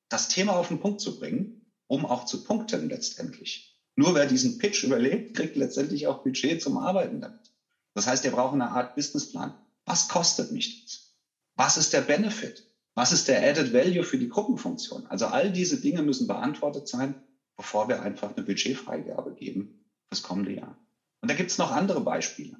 das 0.08 0.28
Thema 0.28 0.56
auf 0.56 0.68
den 0.68 0.80
Punkt 0.80 1.00
zu 1.00 1.18
bringen, 1.18 1.57
um 1.88 2.06
auch 2.06 2.24
zu 2.24 2.44
punkten 2.44 2.88
letztendlich. 2.88 3.76
Nur 3.96 4.14
wer 4.14 4.26
diesen 4.26 4.58
Pitch 4.58 4.84
überlebt, 4.84 5.34
kriegt 5.34 5.56
letztendlich 5.56 6.06
auch 6.06 6.22
Budget 6.22 6.62
zum 6.62 6.78
Arbeiten 6.78 7.20
damit. 7.20 7.52
Das 7.94 8.06
heißt, 8.06 8.24
er 8.24 8.30
braucht 8.30 8.54
eine 8.54 8.70
Art 8.70 8.94
Businessplan. 8.94 9.54
Was 9.84 10.08
kostet 10.08 10.52
mich 10.52 10.84
das? 10.84 11.16
Was 11.56 11.76
ist 11.76 11.92
der 11.92 12.02
Benefit? 12.02 12.64
Was 12.94 13.10
ist 13.12 13.26
der 13.26 13.42
Added 13.42 13.72
Value 13.72 14.04
für 14.04 14.18
die 14.18 14.28
Gruppenfunktion? 14.28 15.06
Also 15.06 15.26
all 15.26 15.50
diese 15.50 15.80
Dinge 15.80 16.02
müssen 16.02 16.28
beantwortet 16.28 16.86
sein, 16.86 17.20
bevor 17.56 17.88
wir 17.88 18.02
einfach 18.02 18.36
eine 18.36 18.44
Budgetfreigabe 18.44 19.34
geben 19.34 19.84
fürs 20.08 20.22
kommende 20.22 20.52
Jahr. 20.52 20.78
Und 21.20 21.30
da 21.30 21.34
gibt 21.34 21.50
es 21.50 21.58
noch 21.58 21.72
andere 21.72 22.00
Beispiele. 22.00 22.56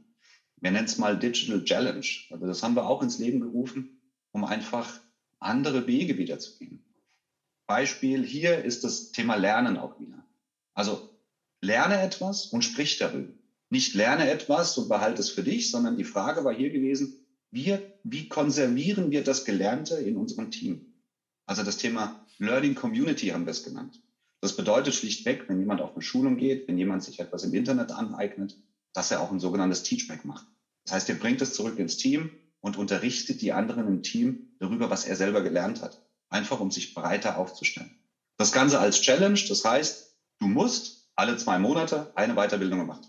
Wir 0.61 0.73
nennen 0.73 0.87
es 0.87 0.99
mal 0.99 1.19
Digital 1.19 1.63
Challenge. 1.65 2.07
Also 2.31 2.47
das 2.47 2.63
haben 2.63 2.75
wir 2.75 2.87
auch 2.87 3.03
ins 3.03 3.19
Leben 3.19 3.41
gerufen, 3.41 4.01
um 4.33 4.45
einfach 4.45 5.01
andere 5.39 5.87
Wege 5.87 6.19
wiederzugehen. 6.19 6.85
Beispiel 7.69 8.25
hier 8.25 8.65
ist 8.65 8.83
das 8.83 9.13
Thema 9.13 9.37
Lernen 9.37 9.77
auch 9.77 10.01
wieder. 10.01 10.25
Also 10.75 11.11
lerne 11.61 12.01
etwas 12.01 12.47
und 12.47 12.63
sprich 12.63 12.97
darüber. 12.97 13.33
Nicht 13.69 13.95
lerne 13.95 14.31
etwas 14.31 14.79
und 14.79 14.89
behalte 14.89 15.21
es 15.21 15.29
für 15.29 15.43
dich, 15.43 15.71
sondern 15.71 15.99
die 15.99 16.05
Frage 16.05 16.45
war 16.45 16.55
hier 16.55 16.71
gewesen, 16.71 17.27
wir, 17.51 17.83
wie 18.05 18.29
konservieren 18.29 19.11
wir 19.11 19.23
das 19.23 19.45
Gelernte 19.45 19.97
in 19.97 20.17
unserem 20.17 20.51
Team? 20.51 20.95
Also 21.45 21.63
das 21.63 21.77
Thema 21.77 22.27
Learning 22.39 22.75
Community 22.75 23.29
haben 23.29 23.45
wir 23.45 23.51
es 23.51 23.65
genannt. 23.65 24.01
Das 24.41 24.57
bedeutet 24.57 24.95
schlichtweg, 24.95 25.47
wenn 25.49 25.61
jemand 25.61 25.83
auf 25.83 25.93
eine 25.93 26.03
Schulung 26.03 26.39
geht, 26.39 26.69
wenn 26.69 26.79
jemand 26.79 27.03
sich 27.03 27.21
etwas 27.21 27.45
im 27.45 27.53
Internet 27.53 27.93
aneignet, 27.93 28.57
dass 28.95 29.11
er 29.11 29.21
auch 29.21 29.31
ein 29.31 29.41
sogenanntes 29.41 29.83
Teachback 29.83 30.25
macht. 30.25 30.47
Das 30.85 30.95
heißt, 30.95 31.09
er 31.11 31.17
bringt 31.17 31.43
es 31.43 31.53
zurück 31.53 31.79
ins 31.79 31.99
Team 31.99 32.31
und 32.61 32.79
unterrichtet 32.79 33.43
die 33.43 33.53
anderen 33.53 33.87
im 33.87 34.03
Team 34.03 34.57
darüber, 34.59 34.89
was 34.89 35.05
er 35.05 35.17
selber 35.17 35.43
gelernt 35.43 35.83
hat. 35.83 36.08
Einfach, 36.31 36.61
um 36.61 36.71
sich 36.71 36.95
breiter 36.95 37.39
aufzustellen. 37.39 37.91
Das 38.37 38.53
Ganze 38.53 38.79
als 38.79 39.01
Challenge, 39.01 39.41
das 39.49 39.65
heißt, 39.65 40.17
du 40.41 40.47
musst 40.47 41.11
alle 41.17 41.37
zwei 41.37 41.59
Monate 41.59 42.13
eine 42.15 42.35
Weiterbildung 42.35 42.79
gemacht. 42.81 43.03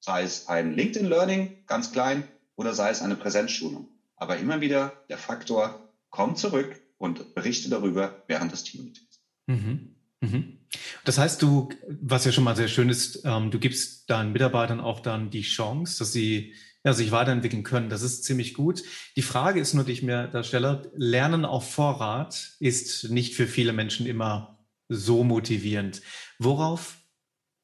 Sei 0.00 0.22
es 0.22 0.48
ein 0.48 0.74
LinkedIn 0.74 1.08
Learning, 1.08 1.64
ganz 1.66 1.92
klein, 1.92 2.26
oder 2.56 2.74
sei 2.74 2.90
es 2.90 3.02
eine 3.02 3.16
Präsenzschulung. 3.16 3.88
Aber 4.16 4.36
immer 4.36 4.60
wieder 4.60 4.92
der 5.08 5.18
Faktor, 5.18 5.92
komm 6.10 6.36
zurück 6.36 6.80
und 6.98 7.34
berichte 7.34 7.68
darüber 7.68 8.22
während 8.26 8.52
des 8.52 8.64
Teammeetings. 8.64 9.20
Mhm. 9.46 9.94
Mhm. 10.20 10.58
Das 11.04 11.18
heißt, 11.18 11.42
du, 11.42 11.68
was 11.88 12.24
ja 12.24 12.32
schon 12.32 12.44
mal 12.44 12.56
sehr 12.56 12.68
schön 12.68 12.88
ist, 12.88 13.22
ähm, 13.24 13.50
du 13.50 13.58
gibst 13.58 14.10
deinen 14.10 14.32
Mitarbeitern 14.32 14.80
auch 14.80 15.00
dann 15.00 15.30
die 15.30 15.42
Chance, 15.42 15.98
dass 15.98 16.12
sie 16.12 16.54
ja, 16.84 16.92
sich 16.92 17.10
weiterentwickeln 17.10 17.62
können. 17.62 17.88
Das 17.88 18.02
ist 18.02 18.24
ziemlich 18.24 18.54
gut. 18.54 18.82
Die 19.16 19.22
Frage 19.22 19.58
ist 19.58 19.74
nur, 19.74 19.84
die 19.84 19.92
ich 19.92 20.02
mir 20.02 20.28
da 20.28 20.44
stelle, 20.44 20.92
Lernen 20.94 21.44
auf 21.44 21.72
Vorrat 21.72 22.56
ist 22.60 23.10
nicht 23.10 23.34
für 23.34 23.46
viele 23.46 23.72
Menschen 23.72 24.06
immer 24.06 24.58
so 24.88 25.24
motivierend. 25.24 26.02
Worauf 26.38 26.98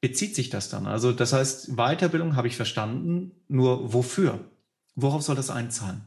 bezieht 0.01 0.35
sich 0.35 0.49
das 0.49 0.69
dann? 0.69 0.87
Also 0.87 1.11
das 1.11 1.33
heißt, 1.33 1.75
Weiterbildung 1.77 2.35
habe 2.35 2.47
ich 2.47 2.55
verstanden, 2.55 3.31
nur 3.47 3.93
wofür? 3.93 4.39
Worauf 4.95 5.21
soll 5.21 5.35
das 5.35 5.51
einzahlen? 5.51 6.01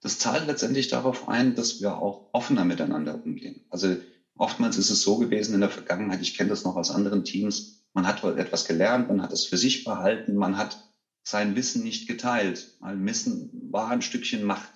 Das 0.00 0.18
zahlt 0.18 0.46
letztendlich 0.46 0.88
darauf 0.88 1.28
ein, 1.28 1.54
dass 1.54 1.80
wir 1.80 1.96
auch 1.96 2.28
offener 2.32 2.64
miteinander 2.64 3.14
umgehen. 3.24 3.64
Also 3.70 3.96
oftmals 4.36 4.76
ist 4.76 4.90
es 4.90 5.02
so 5.02 5.18
gewesen 5.18 5.54
in 5.54 5.60
der 5.60 5.70
Vergangenheit, 5.70 6.20
ich 6.20 6.36
kenne 6.36 6.50
das 6.50 6.64
noch 6.64 6.76
aus 6.76 6.90
anderen 6.90 7.24
Teams, 7.24 7.84
man 7.94 8.06
hat 8.06 8.24
etwas 8.24 8.66
gelernt, 8.66 9.08
man 9.08 9.22
hat 9.22 9.32
es 9.32 9.46
für 9.46 9.56
sich 9.56 9.84
behalten, 9.84 10.34
man 10.34 10.58
hat 10.58 10.82
sein 11.24 11.56
Wissen 11.56 11.82
nicht 11.82 12.06
geteilt. 12.06 12.76
Weil 12.80 13.04
Wissen 13.04 13.50
war 13.70 13.88
ein 13.88 14.02
Stückchen 14.02 14.44
Macht. 14.44 14.70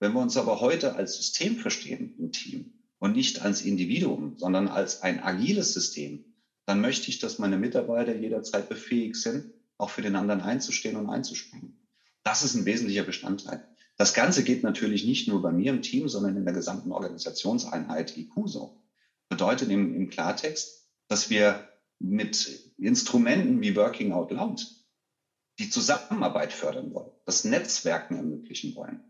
Wenn 0.00 0.14
wir 0.14 0.20
uns 0.20 0.36
aber 0.36 0.60
heute 0.60 0.96
als 0.96 1.16
System 1.16 1.56
verstehen 1.56 2.14
im 2.18 2.32
Team 2.32 2.72
und 2.98 3.14
nicht 3.14 3.42
als 3.42 3.62
Individuum, 3.62 4.38
sondern 4.38 4.68
als 4.68 5.02
ein 5.02 5.22
agiles 5.22 5.74
System, 5.74 6.24
dann 6.66 6.80
möchte 6.80 7.10
ich, 7.10 7.18
dass 7.18 7.38
meine 7.38 7.58
Mitarbeiter 7.58 8.16
jederzeit 8.16 8.68
befähigt 8.68 9.16
sind, 9.16 9.52
auch 9.76 9.90
für 9.90 10.02
den 10.02 10.16
anderen 10.16 10.40
einzustehen 10.40 10.96
und 10.96 11.08
einzuspringen. 11.08 11.78
Das 12.22 12.42
ist 12.42 12.54
ein 12.54 12.64
wesentlicher 12.64 13.02
Bestandteil. 13.02 13.66
Das 13.96 14.14
Ganze 14.14 14.44
geht 14.44 14.62
natürlich 14.62 15.04
nicht 15.04 15.28
nur 15.28 15.42
bei 15.42 15.52
mir 15.52 15.70
im 15.70 15.82
Team, 15.82 16.08
sondern 16.08 16.36
in 16.36 16.44
der 16.44 16.54
gesamten 16.54 16.92
Organisationseinheit 16.92 18.16
IQ 18.16 18.32
so. 18.46 18.82
Bedeutet 19.28 19.68
im, 19.70 19.94
im 19.94 20.08
Klartext, 20.08 20.88
dass 21.08 21.28
wir 21.28 21.68
mit 21.98 22.72
Instrumenten 22.78 23.60
wie 23.60 23.76
Working 23.76 24.12
Out 24.12 24.30
Loud 24.30 24.79
die 25.60 25.70
Zusammenarbeit 25.70 26.52
fördern 26.52 26.92
wollen, 26.94 27.10
das 27.26 27.44
Netzwerken 27.44 28.16
ermöglichen 28.16 28.74
wollen, 28.74 29.04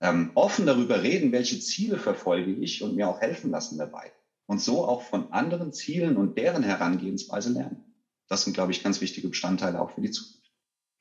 ähm, 0.00 0.30
offen 0.34 0.64
darüber 0.64 1.02
reden, 1.02 1.32
welche 1.32 1.58
Ziele 1.58 1.98
verfolge 1.98 2.52
ich 2.52 2.82
und 2.82 2.94
mir 2.94 3.08
auch 3.08 3.20
helfen 3.20 3.50
lassen 3.50 3.76
dabei 3.76 4.12
und 4.46 4.60
so 4.62 4.86
auch 4.86 5.02
von 5.02 5.32
anderen 5.32 5.72
Zielen 5.72 6.16
und 6.16 6.38
deren 6.38 6.62
Herangehensweise 6.62 7.50
lernen. 7.50 7.84
Das 8.28 8.44
sind, 8.44 8.54
glaube 8.54 8.72
ich, 8.72 8.82
ganz 8.82 9.00
wichtige 9.00 9.28
Bestandteile 9.28 9.80
auch 9.80 9.90
für 9.90 10.00
die 10.00 10.10
Zukunft. 10.10 10.50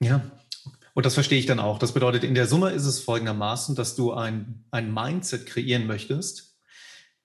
Ja, 0.02 0.32
und 0.96 1.06
das 1.06 1.14
verstehe 1.14 1.40
ich 1.40 1.46
dann 1.46 1.60
auch. 1.60 1.78
Das 1.78 1.94
bedeutet, 1.94 2.24
in 2.24 2.36
der 2.36 2.48
Summe 2.48 2.72
ist 2.72 2.86
es 2.86 3.00
folgendermaßen, 3.00 3.76
dass 3.76 3.96
du 3.96 4.14
ein, 4.14 4.66
ein 4.72 4.94
Mindset 4.94 5.46
kreieren 5.46 5.86
möchtest, 5.86 6.58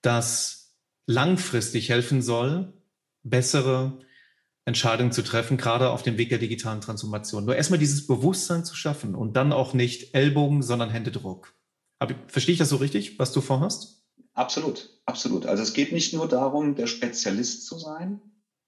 das 0.01 0.75
langfristig 1.07 1.89
helfen 1.89 2.21
soll, 2.21 2.73
bessere 3.23 3.99
Entscheidungen 4.71 5.11
zu 5.11 5.21
treffen, 5.21 5.57
gerade 5.57 5.89
auf 5.89 6.01
dem 6.01 6.17
Weg 6.17 6.29
der 6.29 6.37
digitalen 6.37 6.79
Transformation. 6.79 7.43
Nur 7.43 7.55
erstmal 7.55 7.79
dieses 7.79 8.07
Bewusstsein 8.07 8.63
zu 8.63 8.73
schaffen 8.75 9.15
und 9.15 9.35
dann 9.35 9.51
auch 9.51 9.73
nicht 9.73 10.15
Ellbogen, 10.15 10.63
sondern 10.63 10.89
Händedruck. 10.89 11.53
Aber 11.99 12.15
verstehe 12.27 12.53
ich 12.53 12.59
das 12.59 12.69
so 12.69 12.77
richtig, 12.77 13.19
was 13.19 13.33
du 13.33 13.41
vorhast? 13.41 14.03
Absolut, 14.33 14.89
absolut. 15.05 15.45
Also 15.45 15.61
es 15.61 15.73
geht 15.73 15.91
nicht 15.91 16.13
nur 16.13 16.27
darum, 16.27 16.75
der 16.75 16.87
Spezialist 16.87 17.65
zu 17.65 17.77
sein, 17.77 18.21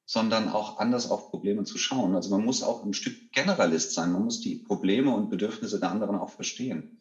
sondern 0.05 0.49
auch 0.49 0.77
anders 0.77 1.09
auf 1.09 1.29
Probleme 1.29 1.63
zu 1.63 1.77
schauen. 1.77 2.15
Also 2.15 2.29
man 2.29 2.43
muss 2.43 2.63
auch 2.63 2.83
ein 2.83 2.93
Stück 2.93 3.31
Generalist 3.31 3.93
sein. 3.93 4.11
Man 4.11 4.25
muss 4.25 4.41
die 4.41 4.55
Probleme 4.55 5.15
und 5.15 5.29
Bedürfnisse 5.29 5.79
der 5.79 5.89
anderen 5.89 6.17
auch 6.17 6.29
verstehen. 6.29 6.99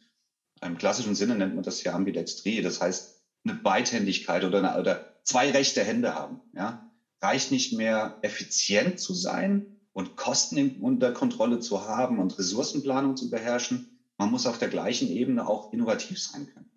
Im 0.62 0.78
klassischen 0.78 1.16
Sinne 1.16 1.34
nennt 1.34 1.56
man 1.56 1.64
das 1.64 1.82
ja 1.82 1.92
Ambidextrie. 1.92 2.62
Das 2.62 2.80
heißt, 2.80 3.20
eine 3.44 3.54
Beidhändigkeit 3.54 4.44
oder, 4.44 4.58
eine, 4.58 4.80
oder 4.80 5.16
zwei 5.24 5.50
rechte 5.50 5.82
Hände 5.82 6.14
haben. 6.14 6.40
Ja? 6.54 6.91
Reicht 7.22 7.50
nicht 7.50 7.72
mehr 7.72 8.18
effizient 8.20 8.98
zu 8.98 9.14
sein 9.14 9.68
und 9.92 10.16
Kosten 10.16 10.76
unter 10.80 11.12
Kontrolle 11.12 11.60
zu 11.60 11.86
haben 11.86 12.18
und 12.18 12.36
Ressourcenplanung 12.38 13.16
zu 13.16 13.30
beherrschen. 13.30 13.86
Man 14.18 14.30
muss 14.30 14.46
auf 14.46 14.58
der 14.58 14.68
gleichen 14.68 15.08
Ebene 15.08 15.46
auch 15.46 15.72
innovativ 15.72 16.20
sein 16.20 16.46
können. 16.46 16.68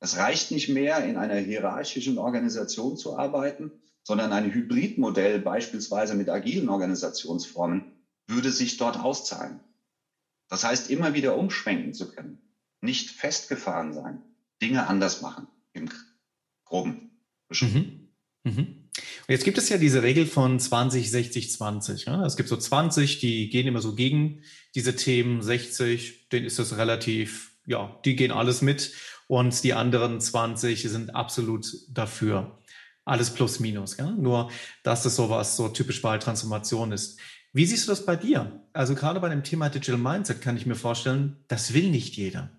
Es 0.00 0.16
reicht 0.16 0.50
nicht 0.50 0.68
mehr, 0.68 1.04
in 1.04 1.16
einer 1.16 1.36
hierarchischen 1.36 2.18
Organisation 2.18 2.96
zu 2.96 3.16
arbeiten, 3.16 3.72
sondern 4.02 4.32
ein 4.32 4.52
Hybridmodell 4.52 5.38
beispielsweise 5.38 6.14
mit 6.14 6.28
agilen 6.28 6.68
Organisationsformen 6.68 7.86
würde 8.28 8.50
sich 8.50 8.76
dort 8.76 8.98
auszahlen. 8.98 9.62
Das 10.48 10.64
heißt, 10.64 10.90
immer 10.90 11.14
wieder 11.14 11.36
umschwenken 11.36 11.94
zu 11.94 12.06
können, 12.06 12.38
nicht 12.82 13.10
festgefahren 13.10 13.92
sein, 13.92 14.22
Dinge 14.60 14.86
anders 14.86 15.20
machen 15.20 15.48
im 15.72 15.88
Groben. 16.64 16.98
Mhm. 17.50 18.10
Mhm. 18.44 18.83
Und 18.96 19.32
jetzt 19.32 19.44
gibt 19.44 19.58
es 19.58 19.68
ja 19.68 19.78
diese 19.78 20.02
Regel 20.02 20.26
von 20.26 20.58
20, 20.58 21.10
60, 21.10 21.50
20. 21.52 22.04
Ja? 22.04 22.24
Es 22.24 22.36
gibt 22.36 22.48
so 22.48 22.56
20, 22.56 23.18
die 23.18 23.48
gehen 23.48 23.66
immer 23.66 23.80
so 23.80 23.94
gegen 23.94 24.42
diese 24.74 24.96
Themen, 24.96 25.42
60, 25.42 26.28
denen 26.28 26.46
ist 26.46 26.58
das 26.58 26.76
relativ, 26.76 27.52
ja, 27.66 27.98
die 28.04 28.16
gehen 28.16 28.30
alles 28.30 28.62
mit 28.62 28.92
und 29.26 29.64
die 29.64 29.74
anderen 29.74 30.20
20 30.20 30.82
sind 30.82 31.14
absolut 31.14 31.66
dafür 31.88 32.58
alles 33.04 33.30
plus 33.30 33.60
minus. 33.60 33.96
Ja? 33.96 34.10
Nur, 34.10 34.50
dass 34.82 35.02
das 35.02 35.16
sowas 35.16 35.56
so 35.56 35.68
typisch 35.68 36.02
bei 36.02 36.18
Transformation 36.18 36.92
ist. 36.92 37.18
Wie 37.52 37.66
siehst 37.66 37.86
du 37.86 37.92
das 37.92 38.04
bei 38.04 38.16
dir? 38.16 38.60
Also 38.72 38.94
gerade 38.94 39.20
bei 39.20 39.28
dem 39.28 39.44
Thema 39.44 39.68
Digital 39.68 39.98
Mindset 39.98 40.40
kann 40.40 40.56
ich 40.56 40.66
mir 40.66 40.74
vorstellen, 40.74 41.36
das 41.46 41.72
will 41.72 41.90
nicht 41.90 42.16
jeder. 42.16 42.50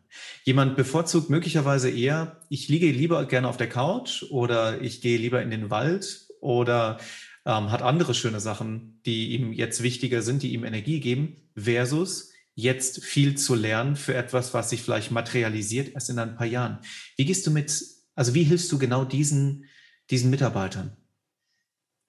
Jemand 0.46 0.78
bevorzugt 0.78 1.30
möglicherweise 1.30 1.90
eher, 1.90 2.40
ich 2.50 2.70
liege 2.70 2.90
lieber 2.90 3.26
gerne 3.26 3.50
auf 3.50 3.58
der 3.58 3.68
Couch 3.68 4.24
oder 4.30 4.82
ich 4.82 5.02
gehe 5.02 5.18
lieber 5.18 5.42
in 5.42 5.52
den 5.52 5.70
Wald 5.70 6.25
oder 6.46 7.00
ähm, 7.46 7.72
hat 7.72 7.82
andere 7.82 8.14
schöne 8.14 8.40
Sachen, 8.40 9.02
die 9.06 9.34
ihm 9.34 9.52
jetzt 9.52 9.84
wichtiger 9.84 10.22
sind, 10.22 10.44
die 10.44 10.54
ihm 10.54 10.64
Energie 10.64 11.00
geben, 11.02 11.36
versus 11.56 12.32
jetzt 12.54 13.04
viel 13.04 13.36
zu 13.38 13.54
lernen 13.54 13.98
für 13.98 14.16
etwas, 14.16 14.54
was 14.54 14.70
sich 14.70 14.82
vielleicht 14.82 15.12
materialisiert 15.12 15.94
erst 15.94 16.10
in 16.10 16.20
ein 16.20 16.36
paar 16.36 16.48
Jahren. 16.48 16.80
Wie 17.18 17.26
gehst 17.26 17.46
du 17.46 17.52
mit, 17.52 17.84
also 18.16 18.34
wie 18.34 18.44
hilfst 18.44 18.72
du 18.72 18.80
genau 18.80 19.04
diesen 19.04 19.66
diesen 20.10 20.30
Mitarbeitern? 20.30 20.96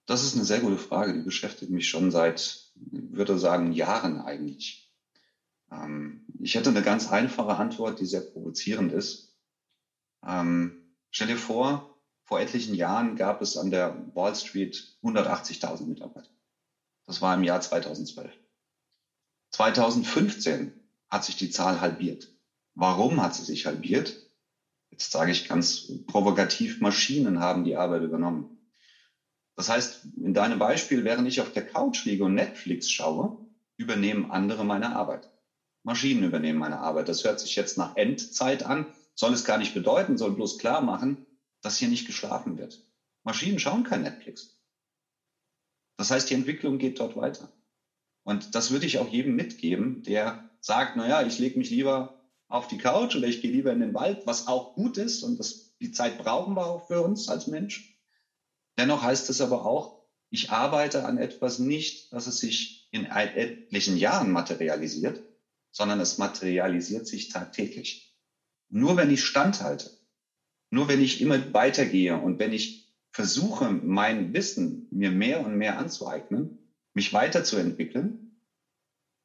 Das 0.07 0.23
ist 0.23 0.35
eine 0.35 0.45
sehr 0.45 0.61
gute 0.61 0.78
Frage. 0.78 1.14
Die 1.14 1.23
beschäftigt 1.23 1.71
mich 1.71 1.88
schon 1.88 2.11
seit, 2.11 2.71
würde 2.75 3.38
sagen, 3.38 3.73
Jahren 3.73 4.21
eigentlich. 4.21 4.93
Ähm, 5.71 6.26
ich 6.40 6.55
hätte 6.55 6.71
eine 6.71 6.83
ganz 6.83 7.11
einfache 7.11 7.57
Antwort, 7.57 8.00
die 8.00 8.07
sehr 8.07 8.21
provozierend 8.21 8.93
ist. 8.93 9.37
Ähm, 10.25 10.95
stell 11.11 11.28
dir 11.28 11.37
vor, 11.37 11.96
vor 12.26 12.40
etlichen 12.40 12.75
Jahren 12.75 13.14
gab 13.14 13.40
es 13.40 13.56
an 13.56 13.71
der 13.71 13.97
Wall 14.14 14.35
Street 14.35 14.99
180.000 15.02 15.87
Mitarbeiter. 15.87 16.28
Das 17.06 17.23
war 17.23 17.35
im 17.35 17.45
Jahr 17.45 17.61
2012. 17.61 18.33
2015 19.52 20.73
hat 21.09 21.25
sich 21.25 21.37
die 21.37 21.50
Zahl 21.50 21.80
halbiert. 21.80 22.28
Warum 22.75 23.23
hat 23.23 23.37
sie 23.37 23.45
sich 23.45 23.64
halbiert? 23.64 24.28
Jetzt 24.90 25.12
sage 25.12 25.30
ich 25.30 25.49
ganz 25.49 25.92
provokativ, 26.09 26.80
Maschinen 26.80 27.38
haben 27.38 27.62
die 27.62 27.76
Arbeit 27.76 28.02
übernommen. 28.02 28.59
Das 29.54 29.68
heißt, 29.68 30.06
in 30.16 30.35
deinem 30.35 30.59
Beispiel, 30.59 31.04
während 31.04 31.28
ich 31.28 31.40
auf 31.40 31.52
der 31.52 31.66
Couch 31.66 32.04
liege 32.04 32.25
und 32.25 32.35
Netflix 32.35 32.90
schaue, 32.90 33.38
übernehmen 33.76 34.33
andere 34.33 34.64
meine 34.64 34.97
Arbeit. 34.97 35.30
Maschinen 35.85 36.25
übernehmen 36.25 36.59
meine 36.59 36.80
Arbeit. 36.80 37.09
Das 37.09 37.23
hört 37.23 37.38
sich 37.38 37.54
jetzt 37.54 37.78
nach 37.78 37.97
Endzeit 37.97 38.64
an, 38.64 38.87
soll 39.14 39.33
es 39.33 39.45
gar 39.45 39.59
nicht 39.59 39.75
bedeuten, 39.75 40.18
soll 40.18 40.33
bloß 40.33 40.59
klar 40.59 40.80
machen, 40.80 41.25
dass 41.66 41.78
hier 41.78 41.88
nicht 41.88 42.06
geschlafen 42.06 42.58
wird. 42.58 42.80
Maschinen 43.25 43.58
schauen 43.58 43.82
kein 43.82 44.02
Netflix. 44.02 44.56
Das 45.96 46.12
heißt, 46.12 46.30
die 46.30 46.35
Entwicklung 46.35 46.78
geht 46.78 47.00
dort 47.00 47.16
weiter. 47.16 47.52
Und 48.23 48.54
das 48.54 48.70
würde 48.70 48.87
ich 48.87 49.00
auch 49.00 49.08
jedem 49.08 49.35
mitgeben, 49.35 50.04
der 50.04 50.49
sagt, 50.61 50.94
naja, 50.94 51.26
ich 51.26 51.40
lege 51.40 51.58
mich 51.58 51.70
lieber 51.70 52.23
auf 52.46 52.68
die 52.68 52.78
Couch 52.78 53.16
oder 53.16 53.26
ich 53.26 53.42
gehe 53.42 53.50
lieber 53.50 53.73
in 53.73 53.80
den 53.80 53.94
Wald, 53.94 54.28
was 54.28 54.46
auch 54.46 54.75
gut 54.75 54.96
ist 54.96 55.25
und 55.25 55.40
das, 55.40 55.76
die 55.80 55.90
Zeit 55.90 56.18
brauchen 56.18 56.54
wir 56.54 56.66
auch 56.66 56.87
für 56.87 57.02
uns 57.02 57.28
als 57.28 57.49
Mensch. 57.49 57.99
Dennoch 58.78 59.02
heißt 59.02 59.28
es 59.28 59.40
aber 59.40 59.66
auch, 59.66 60.06
ich 60.30 60.52
arbeite 60.52 61.04
an 61.04 61.18
etwas 61.18 61.58
nicht, 61.58 62.12
dass 62.12 62.28
es 62.28 62.38
sich 62.38 62.88
in 62.92 63.06
etlichen 63.06 63.96
Jahren 63.96 64.30
materialisiert, 64.30 65.20
sondern 65.73 65.99
es 65.99 66.16
materialisiert 66.16 67.08
sich 67.08 67.28
tagtäglich. 67.28 68.16
Nur 68.68 68.96
wenn 68.96 69.11
ich 69.11 69.25
standhalte, 69.25 69.96
nur 70.70 70.88
wenn 70.88 71.00
ich 71.00 71.20
immer 71.20 71.52
weitergehe 71.52 72.16
und 72.16 72.38
wenn 72.38 72.52
ich 72.52 72.94
versuche, 73.12 73.70
mein 73.70 74.32
Wissen 74.35 74.88
mir 74.90 75.11
mehr 75.11 75.40
und 75.40 75.56
mehr 75.56 75.78
anzueignen, 75.78 76.58
mich 76.92 77.12
weiterzuentwickeln, 77.12 78.37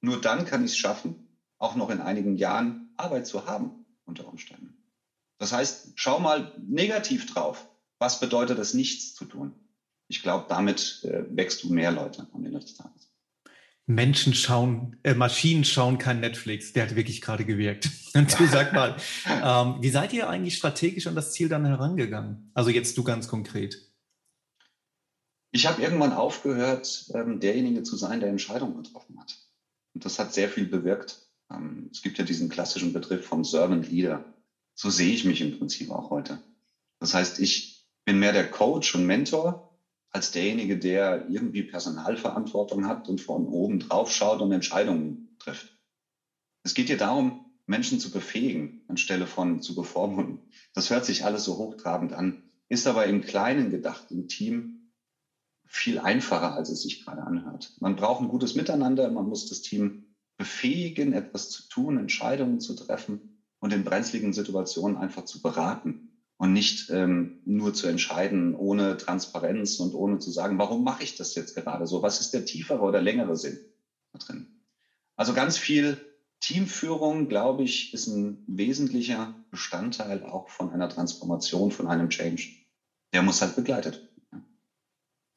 nur 0.01 0.19
dann 0.19 0.45
kann 0.45 0.63
ich 0.63 0.71
es 0.71 0.77
schaffen, 0.77 1.37
auch 1.57 1.75
noch 1.75 1.89
in 1.89 2.01
einigen 2.01 2.35
Jahren 2.35 2.93
Arbeit 2.97 3.27
zu 3.27 3.45
haben 3.45 3.85
unter 4.05 4.27
Umständen. 4.27 4.75
Das 5.37 5.51
heißt, 5.51 5.93
schau 5.95 6.19
mal 6.19 6.53
negativ 6.67 7.25
drauf. 7.25 7.67
Was 7.99 8.19
bedeutet 8.19 8.57
es, 8.59 8.73
nichts 8.73 9.13
zu 9.13 9.25
tun? 9.25 9.53
Ich 10.07 10.21
glaube, 10.21 10.45
damit 10.49 11.03
äh, 11.03 11.23
wächst 11.35 11.63
du 11.63 11.71
mehr 11.71 11.91
Leute 11.91 12.27
am 12.31 12.45
Ende 12.45 12.59
des 12.59 12.75
Tages. 12.75 13.10
Menschen 13.95 14.33
schauen, 14.33 14.97
äh, 15.03 15.13
Maschinen 15.13 15.63
schauen 15.63 15.97
kein 15.97 16.19
Netflix. 16.19 16.73
Der 16.73 16.83
hat 16.83 16.95
wirklich 16.95 17.21
gerade 17.21 17.45
gewirkt. 17.45 17.89
Und 18.13 18.39
du 18.39 18.47
sag 18.47 18.73
mal, 18.73 18.95
ähm, 19.27 19.75
wie 19.81 19.89
seid 19.89 20.13
ihr 20.13 20.29
eigentlich 20.29 20.57
strategisch 20.57 21.07
an 21.07 21.15
das 21.15 21.33
Ziel 21.33 21.49
dann 21.49 21.65
herangegangen? 21.65 22.51
Also 22.53 22.69
jetzt 22.69 22.97
du 22.97 23.03
ganz 23.03 23.27
konkret. 23.27 23.89
Ich 25.51 25.67
habe 25.67 25.81
irgendwann 25.81 26.13
aufgehört, 26.13 27.11
ähm, 27.13 27.39
derjenige 27.39 27.83
zu 27.83 27.97
sein, 27.97 28.19
der 28.19 28.29
Entscheidungen 28.29 28.81
getroffen 28.81 29.19
hat. 29.19 29.37
Und 29.93 30.05
das 30.05 30.17
hat 30.19 30.33
sehr 30.33 30.49
viel 30.49 30.65
bewirkt. 30.65 31.27
Ähm, 31.51 31.89
es 31.91 32.01
gibt 32.01 32.17
ja 32.17 32.23
diesen 32.23 32.49
klassischen 32.49 32.93
Begriff 32.93 33.25
vom 33.25 33.43
Servant 33.43 33.89
Leader. 33.91 34.23
So 34.75 34.89
sehe 34.89 35.13
ich 35.13 35.25
mich 35.25 35.41
im 35.41 35.57
Prinzip 35.57 35.91
auch 35.91 36.09
heute. 36.09 36.39
Das 36.99 37.13
heißt, 37.13 37.39
ich 37.39 37.85
bin 38.05 38.19
mehr 38.19 38.33
der 38.33 38.49
Coach 38.49 38.95
und 38.95 39.05
Mentor 39.05 39.70
als 40.11 40.31
derjenige, 40.31 40.77
der 40.77 41.25
irgendwie 41.29 41.63
Personalverantwortung 41.63 42.85
hat 42.87 43.07
und 43.07 43.21
von 43.21 43.47
oben 43.47 43.79
drauf 43.79 44.11
schaut 44.11 44.41
und 44.41 44.51
Entscheidungen 44.51 45.21
trifft. 45.39 45.73
Es 46.63 46.73
geht 46.73 46.87
hier 46.87 46.97
darum, 46.97 47.41
Menschen 47.65 47.99
zu 47.99 48.11
befähigen, 48.11 48.75
anstelle 48.87 49.25
von 49.25 49.61
zu 49.61 49.73
bevormunden. 49.73 50.43
Das 50.73 50.89
hört 50.89 51.05
sich 51.05 51.23
alles 51.23 51.43
so 51.43 51.57
hochtrabend 51.57 52.13
an, 52.13 52.41
ist 52.69 52.87
aber 52.87 53.05
im 53.05 53.21
Kleinen 53.21 53.69
gedacht, 53.69 54.11
im 54.11 54.27
Team 54.27 54.73
viel 55.65 55.99
einfacher, 55.99 56.53
als 56.53 56.69
es 56.69 56.81
sich 56.81 56.99
gerade 56.99 57.23
anhört. 57.23 57.71
Man 57.79 57.95
braucht 57.95 58.21
ein 58.21 58.27
gutes 58.27 58.55
Miteinander, 58.55 59.09
man 59.09 59.25
muss 59.25 59.45
das 59.45 59.61
Team 59.61 60.01
befähigen, 60.37 61.13
etwas 61.13 61.49
zu 61.49 61.63
tun, 61.69 61.97
Entscheidungen 61.97 62.59
zu 62.59 62.73
treffen 62.73 63.21
und 63.59 63.71
in 63.71 63.83
brenzligen 63.83 64.33
Situationen 64.33 64.97
einfach 64.97 65.23
zu 65.23 65.39
beraten 65.39 66.10
und 66.41 66.53
nicht 66.53 66.89
ähm, 66.89 67.39
nur 67.45 67.71
zu 67.71 67.85
entscheiden 67.85 68.55
ohne 68.55 68.97
Transparenz 68.97 69.79
und 69.79 69.93
ohne 69.93 70.17
zu 70.17 70.31
sagen, 70.31 70.57
warum 70.57 70.83
mache 70.83 71.03
ich 71.03 71.15
das 71.15 71.35
jetzt 71.35 71.53
gerade 71.53 71.85
so? 71.85 72.01
Was 72.01 72.19
ist 72.19 72.31
der 72.33 72.45
tiefere 72.45 72.81
oder 72.81 72.99
längere 72.99 73.37
Sinn 73.37 73.59
da 74.11 74.17
drin? 74.17 74.47
Also 75.15 75.35
ganz 75.35 75.59
viel 75.59 76.03
Teamführung, 76.39 77.29
glaube 77.29 77.61
ich, 77.61 77.93
ist 77.93 78.07
ein 78.07 78.43
wesentlicher 78.47 79.35
Bestandteil 79.51 80.23
auch 80.23 80.49
von 80.49 80.71
einer 80.71 80.89
Transformation, 80.89 81.69
von 81.69 81.85
einem 81.85 82.09
Change. 82.09 82.47
Der 83.13 83.21
muss 83.21 83.43
halt 83.43 83.55
begleitet. 83.55 84.09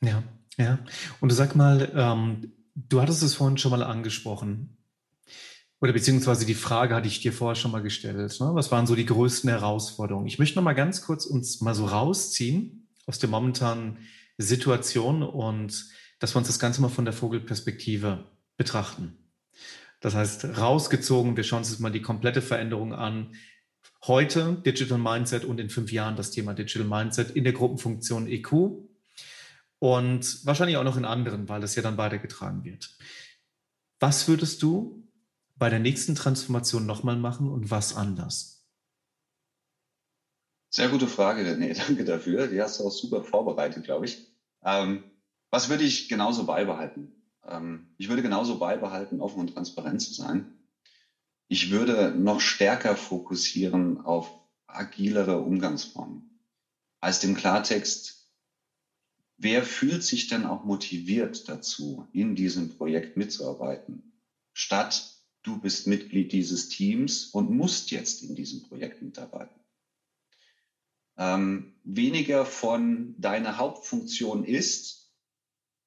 Ja, 0.02 0.22
ja. 0.56 0.78
Und 1.20 1.28
sag 1.34 1.54
mal, 1.54 1.92
ähm, 1.94 2.54
du 2.76 3.02
hattest 3.02 3.22
es 3.22 3.34
vorhin 3.34 3.58
schon 3.58 3.72
mal 3.72 3.82
angesprochen. 3.82 4.73
Oder 5.80 5.92
beziehungsweise 5.92 6.46
die 6.46 6.54
Frage 6.54 6.94
hatte 6.94 7.08
ich 7.08 7.20
dir 7.20 7.32
vorher 7.32 7.56
schon 7.56 7.70
mal 7.70 7.82
gestellt. 7.82 8.40
Ne? 8.40 8.50
Was 8.54 8.70
waren 8.72 8.86
so 8.86 8.94
die 8.94 9.06
größten 9.06 9.50
Herausforderungen? 9.50 10.26
Ich 10.26 10.38
möchte 10.38 10.56
noch 10.56 10.64
mal 10.64 10.72
ganz 10.72 11.02
kurz 11.02 11.26
uns 11.26 11.60
mal 11.60 11.74
so 11.74 11.86
rausziehen 11.86 12.88
aus 13.06 13.18
der 13.18 13.28
momentanen 13.28 13.98
Situation 14.38 15.22
und 15.22 15.86
dass 16.18 16.34
wir 16.34 16.38
uns 16.38 16.48
das 16.48 16.58
Ganze 16.58 16.80
mal 16.80 16.88
von 16.88 17.04
der 17.04 17.12
Vogelperspektive 17.12 18.24
betrachten. 18.56 19.18
Das 20.00 20.14
heißt, 20.14 20.58
rausgezogen, 20.58 21.36
wir 21.36 21.44
schauen 21.44 21.60
uns 21.60 21.70
jetzt 21.70 21.80
mal 21.80 21.90
die 21.90 22.02
komplette 22.02 22.42
Veränderung 22.42 22.92
an. 22.94 23.34
Heute 24.06 24.60
Digital 24.64 24.98
Mindset 24.98 25.44
und 25.44 25.58
in 25.60 25.70
fünf 25.70 25.92
Jahren 25.92 26.16
das 26.16 26.30
Thema 26.30 26.54
Digital 26.54 26.86
Mindset 26.86 27.30
in 27.30 27.44
der 27.44 27.54
Gruppenfunktion 27.54 28.26
EQ 28.26 28.52
und 29.78 30.46
wahrscheinlich 30.46 30.76
auch 30.76 30.84
noch 30.84 30.96
in 30.96 31.04
anderen, 31.04 31.48
weil 31.48 31.60
das 31.60 31.74
ja 31.74 31.82
dann 31.82 31.96
weitergetragen 31.96 32.64
wird. 32.64 32.90
Was 34.00 34.28
würdest 34.28 34.62
du 34.62 35.03
bei 35.56 35.70
der 35.70 35.78
nächsten 35.78 36.14
Transformation 36.14 36.86
nochmal 36.86 37.16
machen 37.16 37.48
und 37.48 37.70
was 37.70 37.94
anders? 37.94 38.66
Sehr 40.70 40.88
gute 40.88 41.06
Frage, 41.06 41.56
nee, 41.56 41.72
danke 41.86 42.04
dafür. 42.04 42.48
Die 42.48 42.60
hast 42.60 42.80
du 42.80 42.84
auch 42.84 42.90
super 42.90 43.22
vorbereitet, 43.22 43.84
glaube 43.84 44.06
ich. 44.06 44.26
Ähm, 44.64 45.04
was 45.50 45.68
würde 45.68 45.84
ich 45.84 46.08
genauso 46.08 46.46
beibehalten? 46.46 47.12
Ähm, 47.46 47.94
ich 47.96 48.08
würde 48.08 48.22
genauso 48.22 48.58
beibehalten, 48.58 49.20
offen 49.20 49.40
und 49.40 49.54
transparent 49.54 50.02
zu 50.02 50.12
sein. 50.12 50.58
Ich 51.46 51.70
würde 51.70 52.10
noch 52.10 52.40
stärker 52.40 52.96
fokussieren 52.96 54.00
auf 54.00 54.28
agilere 54.66 55.38
Umgangsformen. 55.38 56.40
Als 57.00 57.20
dem 57.20 57.36
Klartext, 57.36 58.32
wer 59.36 59.62
fühlt 59.62 60.02
sich 60.02 60.26
denn 60.26 60.46
auch 60.46 60.64
motiviert 60.64 61.48
dazu, 61.48 62.08
in 62.12 62.34
diesem 62.34 62.70
Projekt 62.70 63.16
mitzuarbeiten, 63.16 64.20
statt 64.52 65.13
du 65.44 65.60
bist 65.60 65.86
Mitglied 65.86 66.32
dieses 66.32 66.68
Teams 66.68 67.26
und 67.26 67.50
musst 67.50 67.92
jetzt 67.92 68.22
in 68.22 68.34
diesem 68.34 68.62
Projekt 68.62 69.02
mitarbeiten. 69.02 69.60
Ähm, 71.16 71.74
weniger 71.84 72.44
von 72.44 73.14
deiner 73.20 73.58
Hauptfunktion 73.58 74.44
ist 74.44 75.12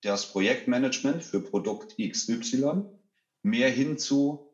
das 0.02 0.32
Projektmanagement 0.32 1.24
für 1.24 1.42
Produkt 1.42 1.98
XY, 1.98 2.84
mehr 3.42 3.70
hin 3.70 3.98
zu, 3.98 4.48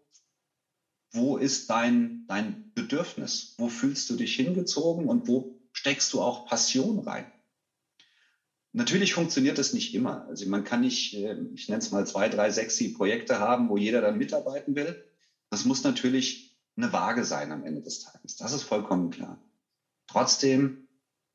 wo 1.11 1.37
ist 1.37 1.69
dein, 1.69 2.25
dein 2.27 2.71
Bedürfnis? 2.73 3.53
Wo 3.57 3.67
fühlst 3.67 4.09
du 4.09 4.15
dich 4.15 4.35
hingezogen 4.35 5.07
und 5.07 5.27
wo 5.27 5.59
steckst 5.73 6.11
du 6.13 6.21
auch 6.21 6.47
Passion 6.47 6.99
rein? 6.99 7.31
Natürlich 8.75 9.13
funktioniert 9.13 9.59
das 9.59 9.73
nicht 9.73 9.93
immer. 9.93 10.25
Also 10.27 10.49
man 10.49 10.63
kann 10.63 10.81
nicht, 10.81 11.13
äh, 11.13 11.37
ich 11.53 11.69
nenne 11.69 11.79
es 11.79 11.91
mal 11.91 12.05
zwei, 12.07 12.27
drei 12.27 12.49
sexy 12.49 12.89
Projekte 12.89 13.39
haben, 13.39 13.69
wo 13.69 13.77
jeder 13.77 14.01
dann 14.01 14.17
mitarbeiten 14.17 14.75
will. 14.75 15.03
Das 15.51 15.63
muss 15.63 15.83
natürlich 15.83 16.57
eine 16.75 16.91
Waage 16.91 17.23
sein 17.23 17.51
am 17.51 17.63
Ende 17.63 17.81
des 17.81 17.99
Tages. 17.99 18.35
Das 18.35 18.51
ist 18.51 18.63
vollkommen 18.63 19.11
klar. 19.11 19.39
Trotzdem, 20.07 20.87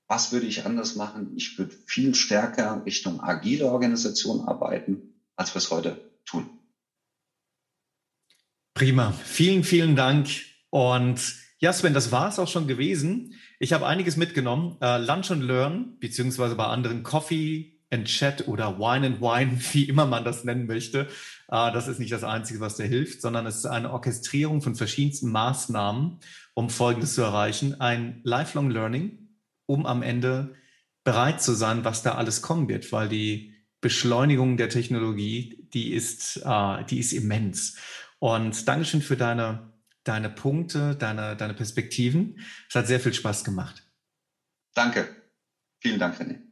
was 0.08 0.32
würde 0.32 0.46
ich 0.46 0.66
anders 0.66 0.96
machen? 0.96 1.32
Ich 1.36 1.56
würde 1.58 1.76
viel 1.86 2.16
stärker 2.16 2.84
Richtung 2.84 3.20
agile 3.20 3.66
Organisation 3.66 4.40
arbeiten, 4.40 5.14
als 5.36 5.54
wir 5.54 5.58
es 5.58 5.70
heute 5.70 6.10
tun. 6.24 6.50
Prima. 8.74 9.12
Vielen, 9.12 9.62
vielen 9.62 9.94
Dank. 9.94 10.28
Und 10.70 11.20
ja, 11.58 11.72
Sven, 11.72 11.94
das 11.94 12.12
war 12.12 12.28
es 12.28 12.38
auch 12.38 12.48
schon 12.48 12.68
gewesen. 12.68 13.34
Ich 13.58 13.72
habe 13.72 13.86
einiges 13.86 14.16
mitgenommen. 14.16 14.76
Uh, 14.82 14.98
Lunch 14.98 15.30
and 15.30 15.42
Learn, 15.42 15.98
beziehungsweise 15.98 16.54
bei 16.54 16.66
anderen 16.66 17.02
Coffee 17.02 17.78
and 17.90 18.06
Chat 18.06 18.46
oder 18.46 18.78
Wine 18.78 19.06
and 19.06 19.20
Wine, 19.20 19.58
wie 19.72 19.84
immer 19.84 20.06
man 20.06 20.24
das 20.24 20.44
nennen 20.44 20.66
möchte. 20.66 21.08
Uh, 21.50 21.72
das 21.72 21.88
ist 21.88 21.98
nicht 21.98 22.12
das 22.12 22.22
Einzige, 22.22 22.60
was 22.60 22.76
dir 22.76 22.86
hilft, 22.86 23.20
sondern 23.22 23.46
es 23.46 23.56
ist 23.56 23.66
eine 23.66 23.92
Orchestrierung 23.92 24.62
von 24.62 24.76
verschiedensten 24.76 25.32
Maßnahmen, 25.32 26.20
um 26.54 26.70
Folgendes 26.70 27.14
zu 27.14 27.22
erreichen. 27.22 27.80
Ein 27.80 28.20
Lifelong 28.22 28.70
Learning, 28.70 29.30
um 29.66 29.84
am 29.84 30.02
Ende 30.02 30.54
bereit 31.02 31.42
zu 31.42 31.54
sein, 31.54 31.84
was 31.84 32.02
da 32.02 32.14
alles 32.14 32.42
kommen 32.42 32.68
wird, 32.68 32.92
weil 32.92 33.08
die 33.08 33.54
Beschleunigung 33.80 34.56
der 34.56 34.68
Technologie, 34.68 35.68
die 35.72 35.92
ist, 35.92 36.40
uh, 36.44 36.84
die 36.88 36.98
ist 36.98 37.12
immens. 37.12 37.76
Und 38.20 38.68
Dankeschön 38.68 39.02
für 39.02 39.16
deine, 39.16 39.72
deine 40.04 40.30
Punkte, 40.30 40.96
deine, 40.96 41.36
deine 41.36 41.54
Perspektiven. 41.54 42.38
Es 42.68 42.74
hat 42.74 42.86
sehr 42.86 43.00
viel 43.00 43.14
Spaß 43.14 43.44
gemacht. 43.44 43.82
Danke. 44.74 45.08
Vielen 45.80 45.98
Dank, 45.98 46.20
René. 46.20 46.48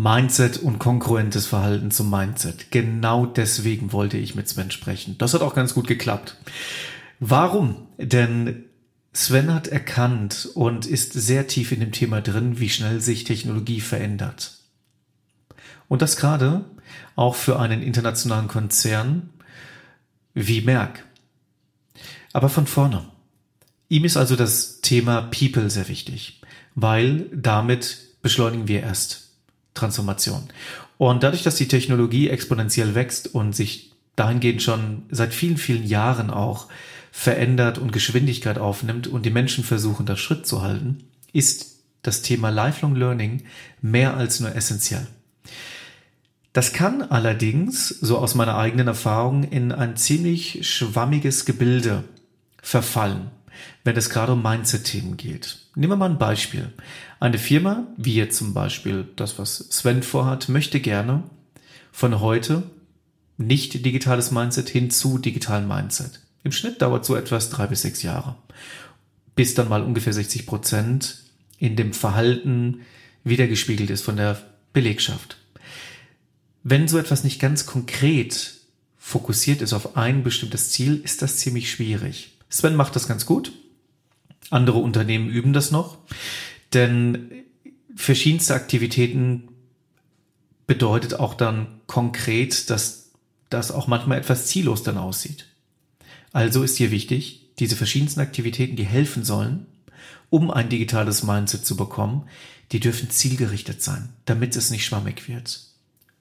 Mindset 0.00 0.58
und 0.58 0.78
konkurrentes 0.78 1.46
Verhalten 1.46 1.90
zum 1.90 2.08
Mindset. 2.08 2.70
Genau 2.70 3.26
deswegen 3.26 3.92
wollte 3.92 4.16
ich 4.16 4.36
mit 4.36 4.48
Sven 4.48 4.70
sprechen. 4.70 5.18
Das 5.18 5.34
hat 5.34 5.40
auch 5.40 5.56
ganz 5.56 5.74
gut 5.74 5.88
geklappt. 5.88 6.36
Warum? 7.18 7.88
Denn 7.98 8.67
Sven 9.18 9.52
hat 9.52 9.66
erkannt 9.66 10.48
und 10.54 10.86
ist 10.86 11.12
sehr 11.12 11.48
tief 11.48 11.72
in 11.72 11.80
dem 11.80 11.90
Thema 11.90 12.20
drin, 12.20 12.60
wie 12.60 12.68
schnell 12.68 13.00
sich 13.00 13.24
Technologie 13.24 13.80
verändert. 13.80 14.58
Und 15.88 16.02
das 16.02 16.16
gerade 16.16 16.64
auch 17.16 17.34
für 17.34 17.58
einen 17.58 17.82
internationalen 17.82 18.46
Konzern 18.46 19.30
wie 20.34 20.60
Merck. 20.60 21.04
Aber 22.32 22.48
von 22.48 22.68
vorne. 22.68 23.08
Ihm 23.88 24.04
ist 24.04 24.16
also 24.16 24.36
das 24.36 24.82
Thema 24.82 25.22
People 25.22 25.68
sehr 25.68 25.88
wichtig, 25.88 26.40
weil 26.76 27.28
damit 27.34 27.98
beschleunigen 28.22 28.68
wir 28.68 28.84
erst 28.84 29.32
Transformation. 29.74 30.44
Und 30.96 31.24
dadurch, 31.24 31.42
dass 31.42 31.56
die 31.56 31.66
Technologie 31.66 32.28
exponentiell 32.28 32.94
wächst 32.94 33.34
und 33.34 33.56
sich 33.56 33.90
dahingehend 34.14 34.62
schon 34.62 35.06
seit 35.10 35.34
vielen, 35.34 35.56
vielen 35.56 35.84
Jahren 35.84 36.30
auch 36.30 36.68
verändert 37.18 37.78
und 37.78 37.92
Geschwindigkeit 37.92 38.58
aufnimmt 38.58 39.08
und 39.08 39.26
die 39.26 39.30
Menschen 39.30 39.64
versuchen, 39.64 40.06
das 40.06 40.20
Schritt 40.20 40.46
zu 40.46 40.62
halten, 40.62 41.04
ist 41.32 41.80
das 42.02 42.22
Thema 42.22 42.50
Lifelong 42.50 42.94
Learning 42.94 43.42
mehr 43.82 44.16
als 44.16 44.40
nur 44.40 44.54
essentiell. 44.54 45.06
Das 46.52 46.72
kann 46.72 47.02
allerdings, 47.02 47.88
so 47.88 48.18
aus 48.18 48.34
meiner 48.34 48.56
eigenen 48.56 48.86
Erfahrung, 48.86 49.44
in 49.44 49.72
ein 49.72 49.96
ziemlich 49.96 50.66
schwammiges 50.68 51.44
Gebilde 51.44 52.04
verfallen 52.62 53.30
wenn 53.84 53.96
es 53.96 54.10
gerade 54.10 54.32
um 54.32 54.42
Mindset-Themen 54.42 55.16
geht. 55.16 55.58
Nehmen 55.74 55.92
wir 55.92 55.96
mal 55.96 56.10
ein 56.10 56.18
Beispiel. 56.18 56.72
Eine 57.20 57.38
Firma, 57.38 57.86
wie 57.96 58.14
jetzt 58.14 58.36
zum 58.36 58.54
Beispiel 58.54 59.08
das, 59.16 59.38
was 59.38 59.56
Sven 59.70 60.02
vorhat, 60.02 60.48
möchte 60.48 60.80
gerne 60.80 61.24
von 61.92 62.20
heute 62.20 62.64
nicht 63.36 63.84
digitales 63.84 64.30
Mindset 64.30 64.68
hin 64.68 64.90
zu 64.90 65.18
digitalen 65.18 65.66
Mindset. 65.66 66.20
Im 66.44 66.52
Schnitt 66.52 66.80
dauert 66.82 67.04
so 67.04 67.16
etwas 67.16 67.50
drei 67.50 67.66
bis 67.66 67.82
sechs 67.82 68.02
Jahre, 68.02 68.36
bis 69.34 69.54
dann 69.54 69.68
mal 69.68 69.82
ungefähr 69.82 70.12
60 70.12 70.46
Prozent 70.46 71.22
in 71.58 71.76
dem 71.76 71.92
Verhalten 71.92 72.82
wiedergespiegelt 73.24 73.90
ist 73.90 74.04
von 74.04 74.16
der 74.16 74.40
Belegschaft. 74.72 75.38
Wenn 76.62 76.88
so 76.88 76.98
etwas 76.98 77.24
nicht 77.24 77.40
ganz 77.40 77.66
konkret 77.66 78.54
fokussiert 78.96 79.62
ist 79.62 79.72
auf 79.72 79.96
ein 79.96 80.22
bestimmtes 80.22 80.70
Ziel, 80.70 81.00
ist 81.02 81.22
das 81.22 81.38
ziemlich 81.38 81.70
schwierig. 81.70 82.36
Sven 82.50 82.76
macht 82.76 82.94
das 82.96 83.08
ganz 83.08 83.26
gut. 83.26 83.52
Andere 84.50 84.78
Unternehmen 84.78 85.28
üben 85.28 85.52
das 85.52 85.70
noch. 85.70 85.98
Denn 86.74 87.30
verschiedenste 87.94 88.54
Aktivitäten 88.54 89.48
bedeutet 90.66 91.14
auch 91.14 91.34
dann 91.34 91.80
konkret, 91.86 92.70
dass 92.70 93.10
das 93.50 93.70
auch 93.70 93.86
manchmal 93.86 94.18
etwas 94.18 94.46
ziellos 94.46 94.82
dann 94.82 94.98
aussieht. 94.98 95.46
Also 96.38 96.62
ist 96.62 96.76
hier 96.76 96.92
wichtig, 96.92 97.50
diese 97.58 97.74
verschiedensten 97.74 98.20
Aktivitäten, 98.20 98.76
die 98.76 98.84
helfen 98.84 99.24
sollen, 99.24 99.66
um 100.30 100.52
ein 100.52 100.68
digitales 100.68 101.24
Mindset 101.24 101.66
zu 101.66 101.76
bekommen, 101.76 102.28
die 102.70 102.78
dürfen 102.78 103.10
zielgerichtet 103.10 103.82
sein, 103.82 104.10
damit 104.24 104.54
es 104.54 104.70
nicht 104.70 104.84
schwammig 104.84 105.28
wird. 105.28 105.64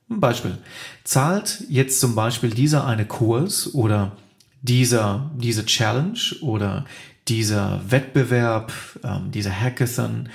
Ein 0.09 0.19
Beispiel. 0.19 0.57
Zahlt 1.03 1.63
jetzt 1.69 1.99
zum 1.99 2.15
Beispiel 2.15 2.49
dieser 2.49 2.87
eine 2.87 3.05
Kurs 3.05 3.75
oder 3.75 4.17
dieser, 4.63 5.29
diese 5.37 5.67
Challenge 5.67 6.19
oder 6.41 6.85
dieser 7.27 7.83
Wettbewerb, 7.91 8.73
ähm, 9.03 9.29
dieser 9.29 9.51
Hackathon, 9.51 10.29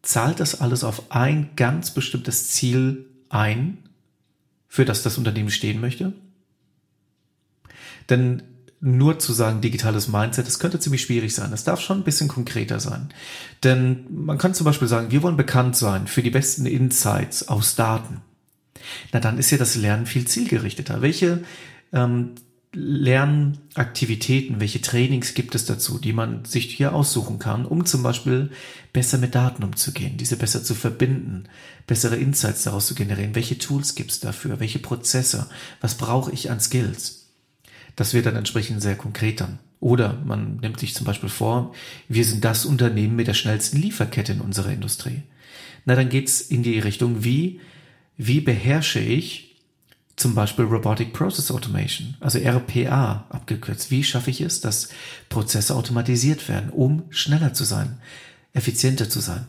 zahlt 0.00 0.40
das 0.40 0.62
alles 0.62 0.82
auf 0.82 1.12
ein 1.12 1.50
ganz 1.56 1.90
bestimmtes 1.90 2.48
Ziel 2.48 3.04
ein, 3.28 3.76
für 4.66 4.86
das 4.86 5.02
das 5.02 5.18
Unternehmen 5.18 5.50
stehen 5.50 5.78
möchte? 5.78 6.14
Denn 8.08 8.44
nur 8.80 9.18
zu 9.18 9.32
sagen 9.32 9.60
digitales 9.60 10.08
Mindset, 10.08 10.46
das 10.46 10.58
könnte 10.58 10.80
ziemlich 10.80 11.02
schwierig 11.02 11.34
sein. 11.34 11.52
Es 11.52 11.64
darf 11.64 11.80
schon 11.80 11.98
ein 11.98 12.04
bisschen 12.04 12.28
konkreter 12.28 12.80
sein. 12.80 13.10
Denn 13.62 14.06
man 14.10 14.38
kann 14.38 14.54
zum 14.54 14.64
Beispiel 14.64 14.88
sagen, 14.88 15.10
wir 15.10 15.22
wollen 15.22 15.36
bekannt 15.36 15.76
sein 15.76 16.06
für 16.06 16.22
die 16.22 16.30
besten 16.30 16.64
Insights 16.64 17.48
aus 17.48 17.76
Daten. 17.76 18.22
Na, 19.12 19.20
dann 19.20 19.38
ist 19.38 19.50
ja 19.50 19.58
das 19.58 19.76
Lernen 19.76 20.06
viel 20.06 20.26
zielgerichteter. 20.26 21.02
Welche 21.02 21.44
ähm, 21.92 22.30
Lernaktivitäten, 22.72 24.60
welche 24.60 24.80
Trainings 24.80 25.34
gibt 25.34 25.54
es 25.54 25.66
dazu, 25.66 25.98
die 25.98 26.12
man 26.12 26.44
sich 26.44 26.74
hier 26.74 26.94
aussuchen 26.94 27.38
kann, 27.38 27.66
um 27.66 27.84
zum 27.84 28.02
Beispiel 28.02 28.50
besser 28.92 29.18
mit 29.18 29.34
Daten 29.34 29.64
umzugehen, 29.64 30.16
diese 30.16 30.36
besser 30.36 30.62
zu 30.62 30.74
verbinden, 30.74 31.44
bessere 31.86 32.16
Insights 32.16 32.62
daraus 32.62 32.86
zu 32.86 32.94
generieren. 32.94 33.34
Welche 33.34 33.58
Tools 33.58 33.94
gibt 33.94 34.12
es 34.12 34.20
dafür? 34.20 34.60
Welche 34.60 34.78
Prozesse? 34.78 35.50
Was 35.80 35.96
brauche 35.96 36.30
ich 36.30 36.50
an 36.50 36.60
Skills? 36.60 37.19
Das 37.96 38.14
wird 38.14 38.26
dann 38.26 38.36
entsprechend 38.36 38.82
sehr 38.82 38.96
konkret 38.96 39.40
dann. 39.40 39.58
Oder 39.80 40.18
man 40.24 40.56
nimmt 40.56 40.78
sich 40.78 40.94
zum 40.94 41.06
Beispiel 41.06 41.30
vor, 41.30 41.74
wir 42.08 42.24
sind 42.24 42.44
das 42.44 42.66
Unternehmen 42.66 43.16
mit 43.16 43.26
der 43.26 43.34
schnellsten 43.34 43.78
Lieferkette 43.80 44.32
in 44.32 44.40
unserer 44.40 44.72
Industrie. 44.72 45.22
Na, 45.86 45.94
dann 45.94 46.10
geht's 46.10 46.40
in 46.42 46.62
die 46.62 46.78
Richtung, 46.78 47.24
wie, 47.24 47.60
wie 48.16 48.40
beherrsche 48.40 49.00
ich 49.00 49.56
zum 50.16 50.34
Beispiel 50.34 50.66
Robotic 50.66 51.14
Process 51.14 51.50
Automation, 51.50 52.14
also 52.20 52.38
RPA 52.38 53.24
abgekürzt. 53.30 53.90
Wie 53.90 54.04
schaffe 54.04 54.30
ich 54.30 54.42
es, 54.42 54.60
dass 54.60 54.90
Prozesse 55.30 55.74
automatisiert 55.74 56.48
werden, 56.50 56.68
um 56.68 57.04
schneller 57.08 57.54
zu 57.54 57.64
sein, 57.64 57.98
effizienter 58.52 59.08
zu 59.08 59.20
sein? 59.20 59.46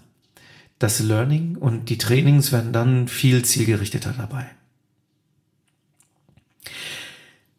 Das 0.79 0.99
Learning 0.99 1.57
und 1.57 1.89
die 1.89 1.97
Trainings 1.97 2.53
werden 2.53 2.71
dann 2.71 3.09
viel 3.09 3.43
zielgerichteter 3.43 4.15
dabei. 4.17 4.49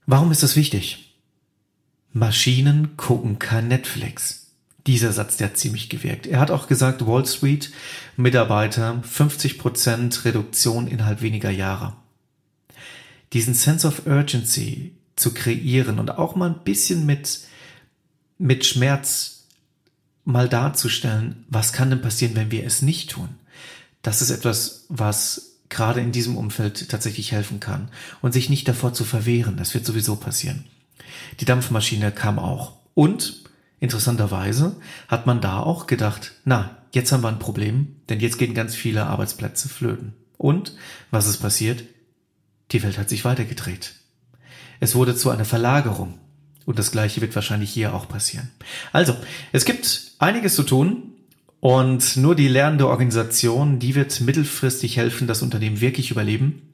Warum 0.07 0.31
ist 0.33 0.43
das 0.43 0.57
wichtig? 0.57 1.17
Maschinen 2.13 2.97
gucken 2.97 3.39
kein 3.39 3.69
Netflix. 3.69 4.47
Dieser 4.87 5.13
Satz, 5.13 5.37
der 5.37 5.49
hat 5.49 5.57
ziemlich 5.57 5.89
gewirkt. 5.89 6.27
Er 6.27 6.41
hat 6.41 6.51
auch 6.51 6.67
gesagt, 6.67 7.07
Wall 7.07 7.25
Street 7.25 7.71
Mitarbeiter 8.17 9.03
50% 9.09 10.25
Reduktion 10.25 10.89
innerhalb 10.89 11.23
weniger 11.23 11.51
Jahre 11.51 11.95
diesen 13.33 13.55
Sense 13.55 13.87
of 13.87 14.07
Urgency 14.07 14.93
zu 15.17 15.33
kreieren 15.33 15.99
und 15.99 16.19
auch 16.19 16.37
mal 16.37 16.51
ein 16.51 16.65
bisschen 16.65 17.07
mit, 17.07 17.41
mit 18.39 18.65
Schmerz 18.65 19.47
mal 20.25 20.49
darzustellen, 20.49 21.45
was 21.49 21.73
kann 21.73 21.91
denn 21.91 22.03
passieren, 22.03 22.37
wenn 22.37 22.51
wir 22.51 22.65
es 22.65 22.83
nicht 22.83 23.11
tun? 23.11 23.29
Das 24.03 24.23
ist 24.23 24.31
etwas, 24.31 24.87
was 24.89 25.52
gerade 25.73 26.01
in 26.01 26.13
diesem 26.13 26.37
Umfeld 26.37 26.89
tatsächlich 26.89 27.33
helfen 27.33 27.59
kann 27.59 27.89
und 28.21 28.33
sich 28.33 28.49
nicht 28.49 28.69
davor 28.69 28.93
zu 28.93 29.05
verwehren. 29.05 29.57
Das 29.57 29.75
wird 29.75 29.85
sowieso 29.85 30.17
passieren. 30.17 30.67
Die 31.41 31.45
Dampfmaschine 31.45 32.13
kam 32.13 32.39
auch. 32.39 32.75
Und 32.95 33.43
interessanterweise 33.81 34.77
hat 35.09 35.27
man 35.27 35.41
da 35.41 35.59
auch 35.59 35.87
gedacht, 35.87 36.33
na, 36.45 36.77
jetzt 36.93 37.11
haben 37.11 37.23
wir 37.23 37.29
ein 37.29 37.39
Problem, 37.39 37.97
denn 38.09 38.21
jetzt 38.21 38.39
gehen 38.39 38.55
ganz 38.55 38.75
viele 38.75 39.07
Arbeitsplätze 39.07 39.69
flöten. 39.69 40.15
Und 40.37 40.77
was 41.11 41.27
ist 41.27 41.39
passiert? 41.39 41.85
Die 42.71 42.83
Welt 42.83 42.99
hat 42.99 43.09
sich 43.09 43.25
weitergedreht. 43.25 43.95
Es 44.81 44.95
wurde 44.95 45.15
zu 45.15 45.31
einer 45.31 45.45
Verlagerung. 45.45 46.19
Und 46.65 46.79
das 46.79 46.93
Gleiche 46.93 47.21
wird 47.21 47.35
wahrscheinlich 47.35 47.71
hier 47.71 47.95
auch 47.95 48.09
passieren. 48.09 48.51
Also, 48.93 49.17
es 49.53 49.65
gibt 49.65 50.13
einiges 50.19 50.55
zu 50.55 50.63
tun. 50.63 51.15
Und 51.63 52.17
nur 52.17 52.35
die 52.35 52.49
lernende 52.49 52.89
Organisation, 52.89 53.79
die 53.79 53.95
wird 53.95 54.21
mittelfristig 54.21 54.97
helfen, 54.97 55.29
das 55.29 55.43
Unternehmen 55.43 55.81
wirklich 55.81 56.11
überleben. 56.11 56.73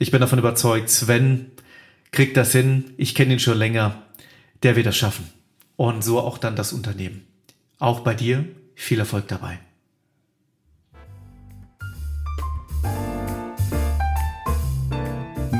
Ich 0.00 0.10
bin 0.10 0.20
davon 0.20 0.40
überzeugt, 0.40 0.90
Sven 0.90 1.52
kriegt 2.10 2.36
das 2.36 2.50
hin. 2.50 2.94
Ich 2.96 3.14
kenne 3.14 3.34
ihn 3.34 3.38
schon 3.38 3.56
länger. 3.56 4.02
Der 4.64 4.74
wird 4.74 4.86
das 4.86 4.96
schaffen. 4.96 5.30
Und 5.76 6.02
so 6.02 6.18
auch 6.18 6.38
dann 6.38 6.56
das 6.56 6.72
Unternehmen. 6.72 7.22
Auch 7.78 8.00
bei 8.00 8.14
dir 8.14 8.44
viel 8.74 8.98
Erfolg 8.98 9.28
dabei. 9.28 9.60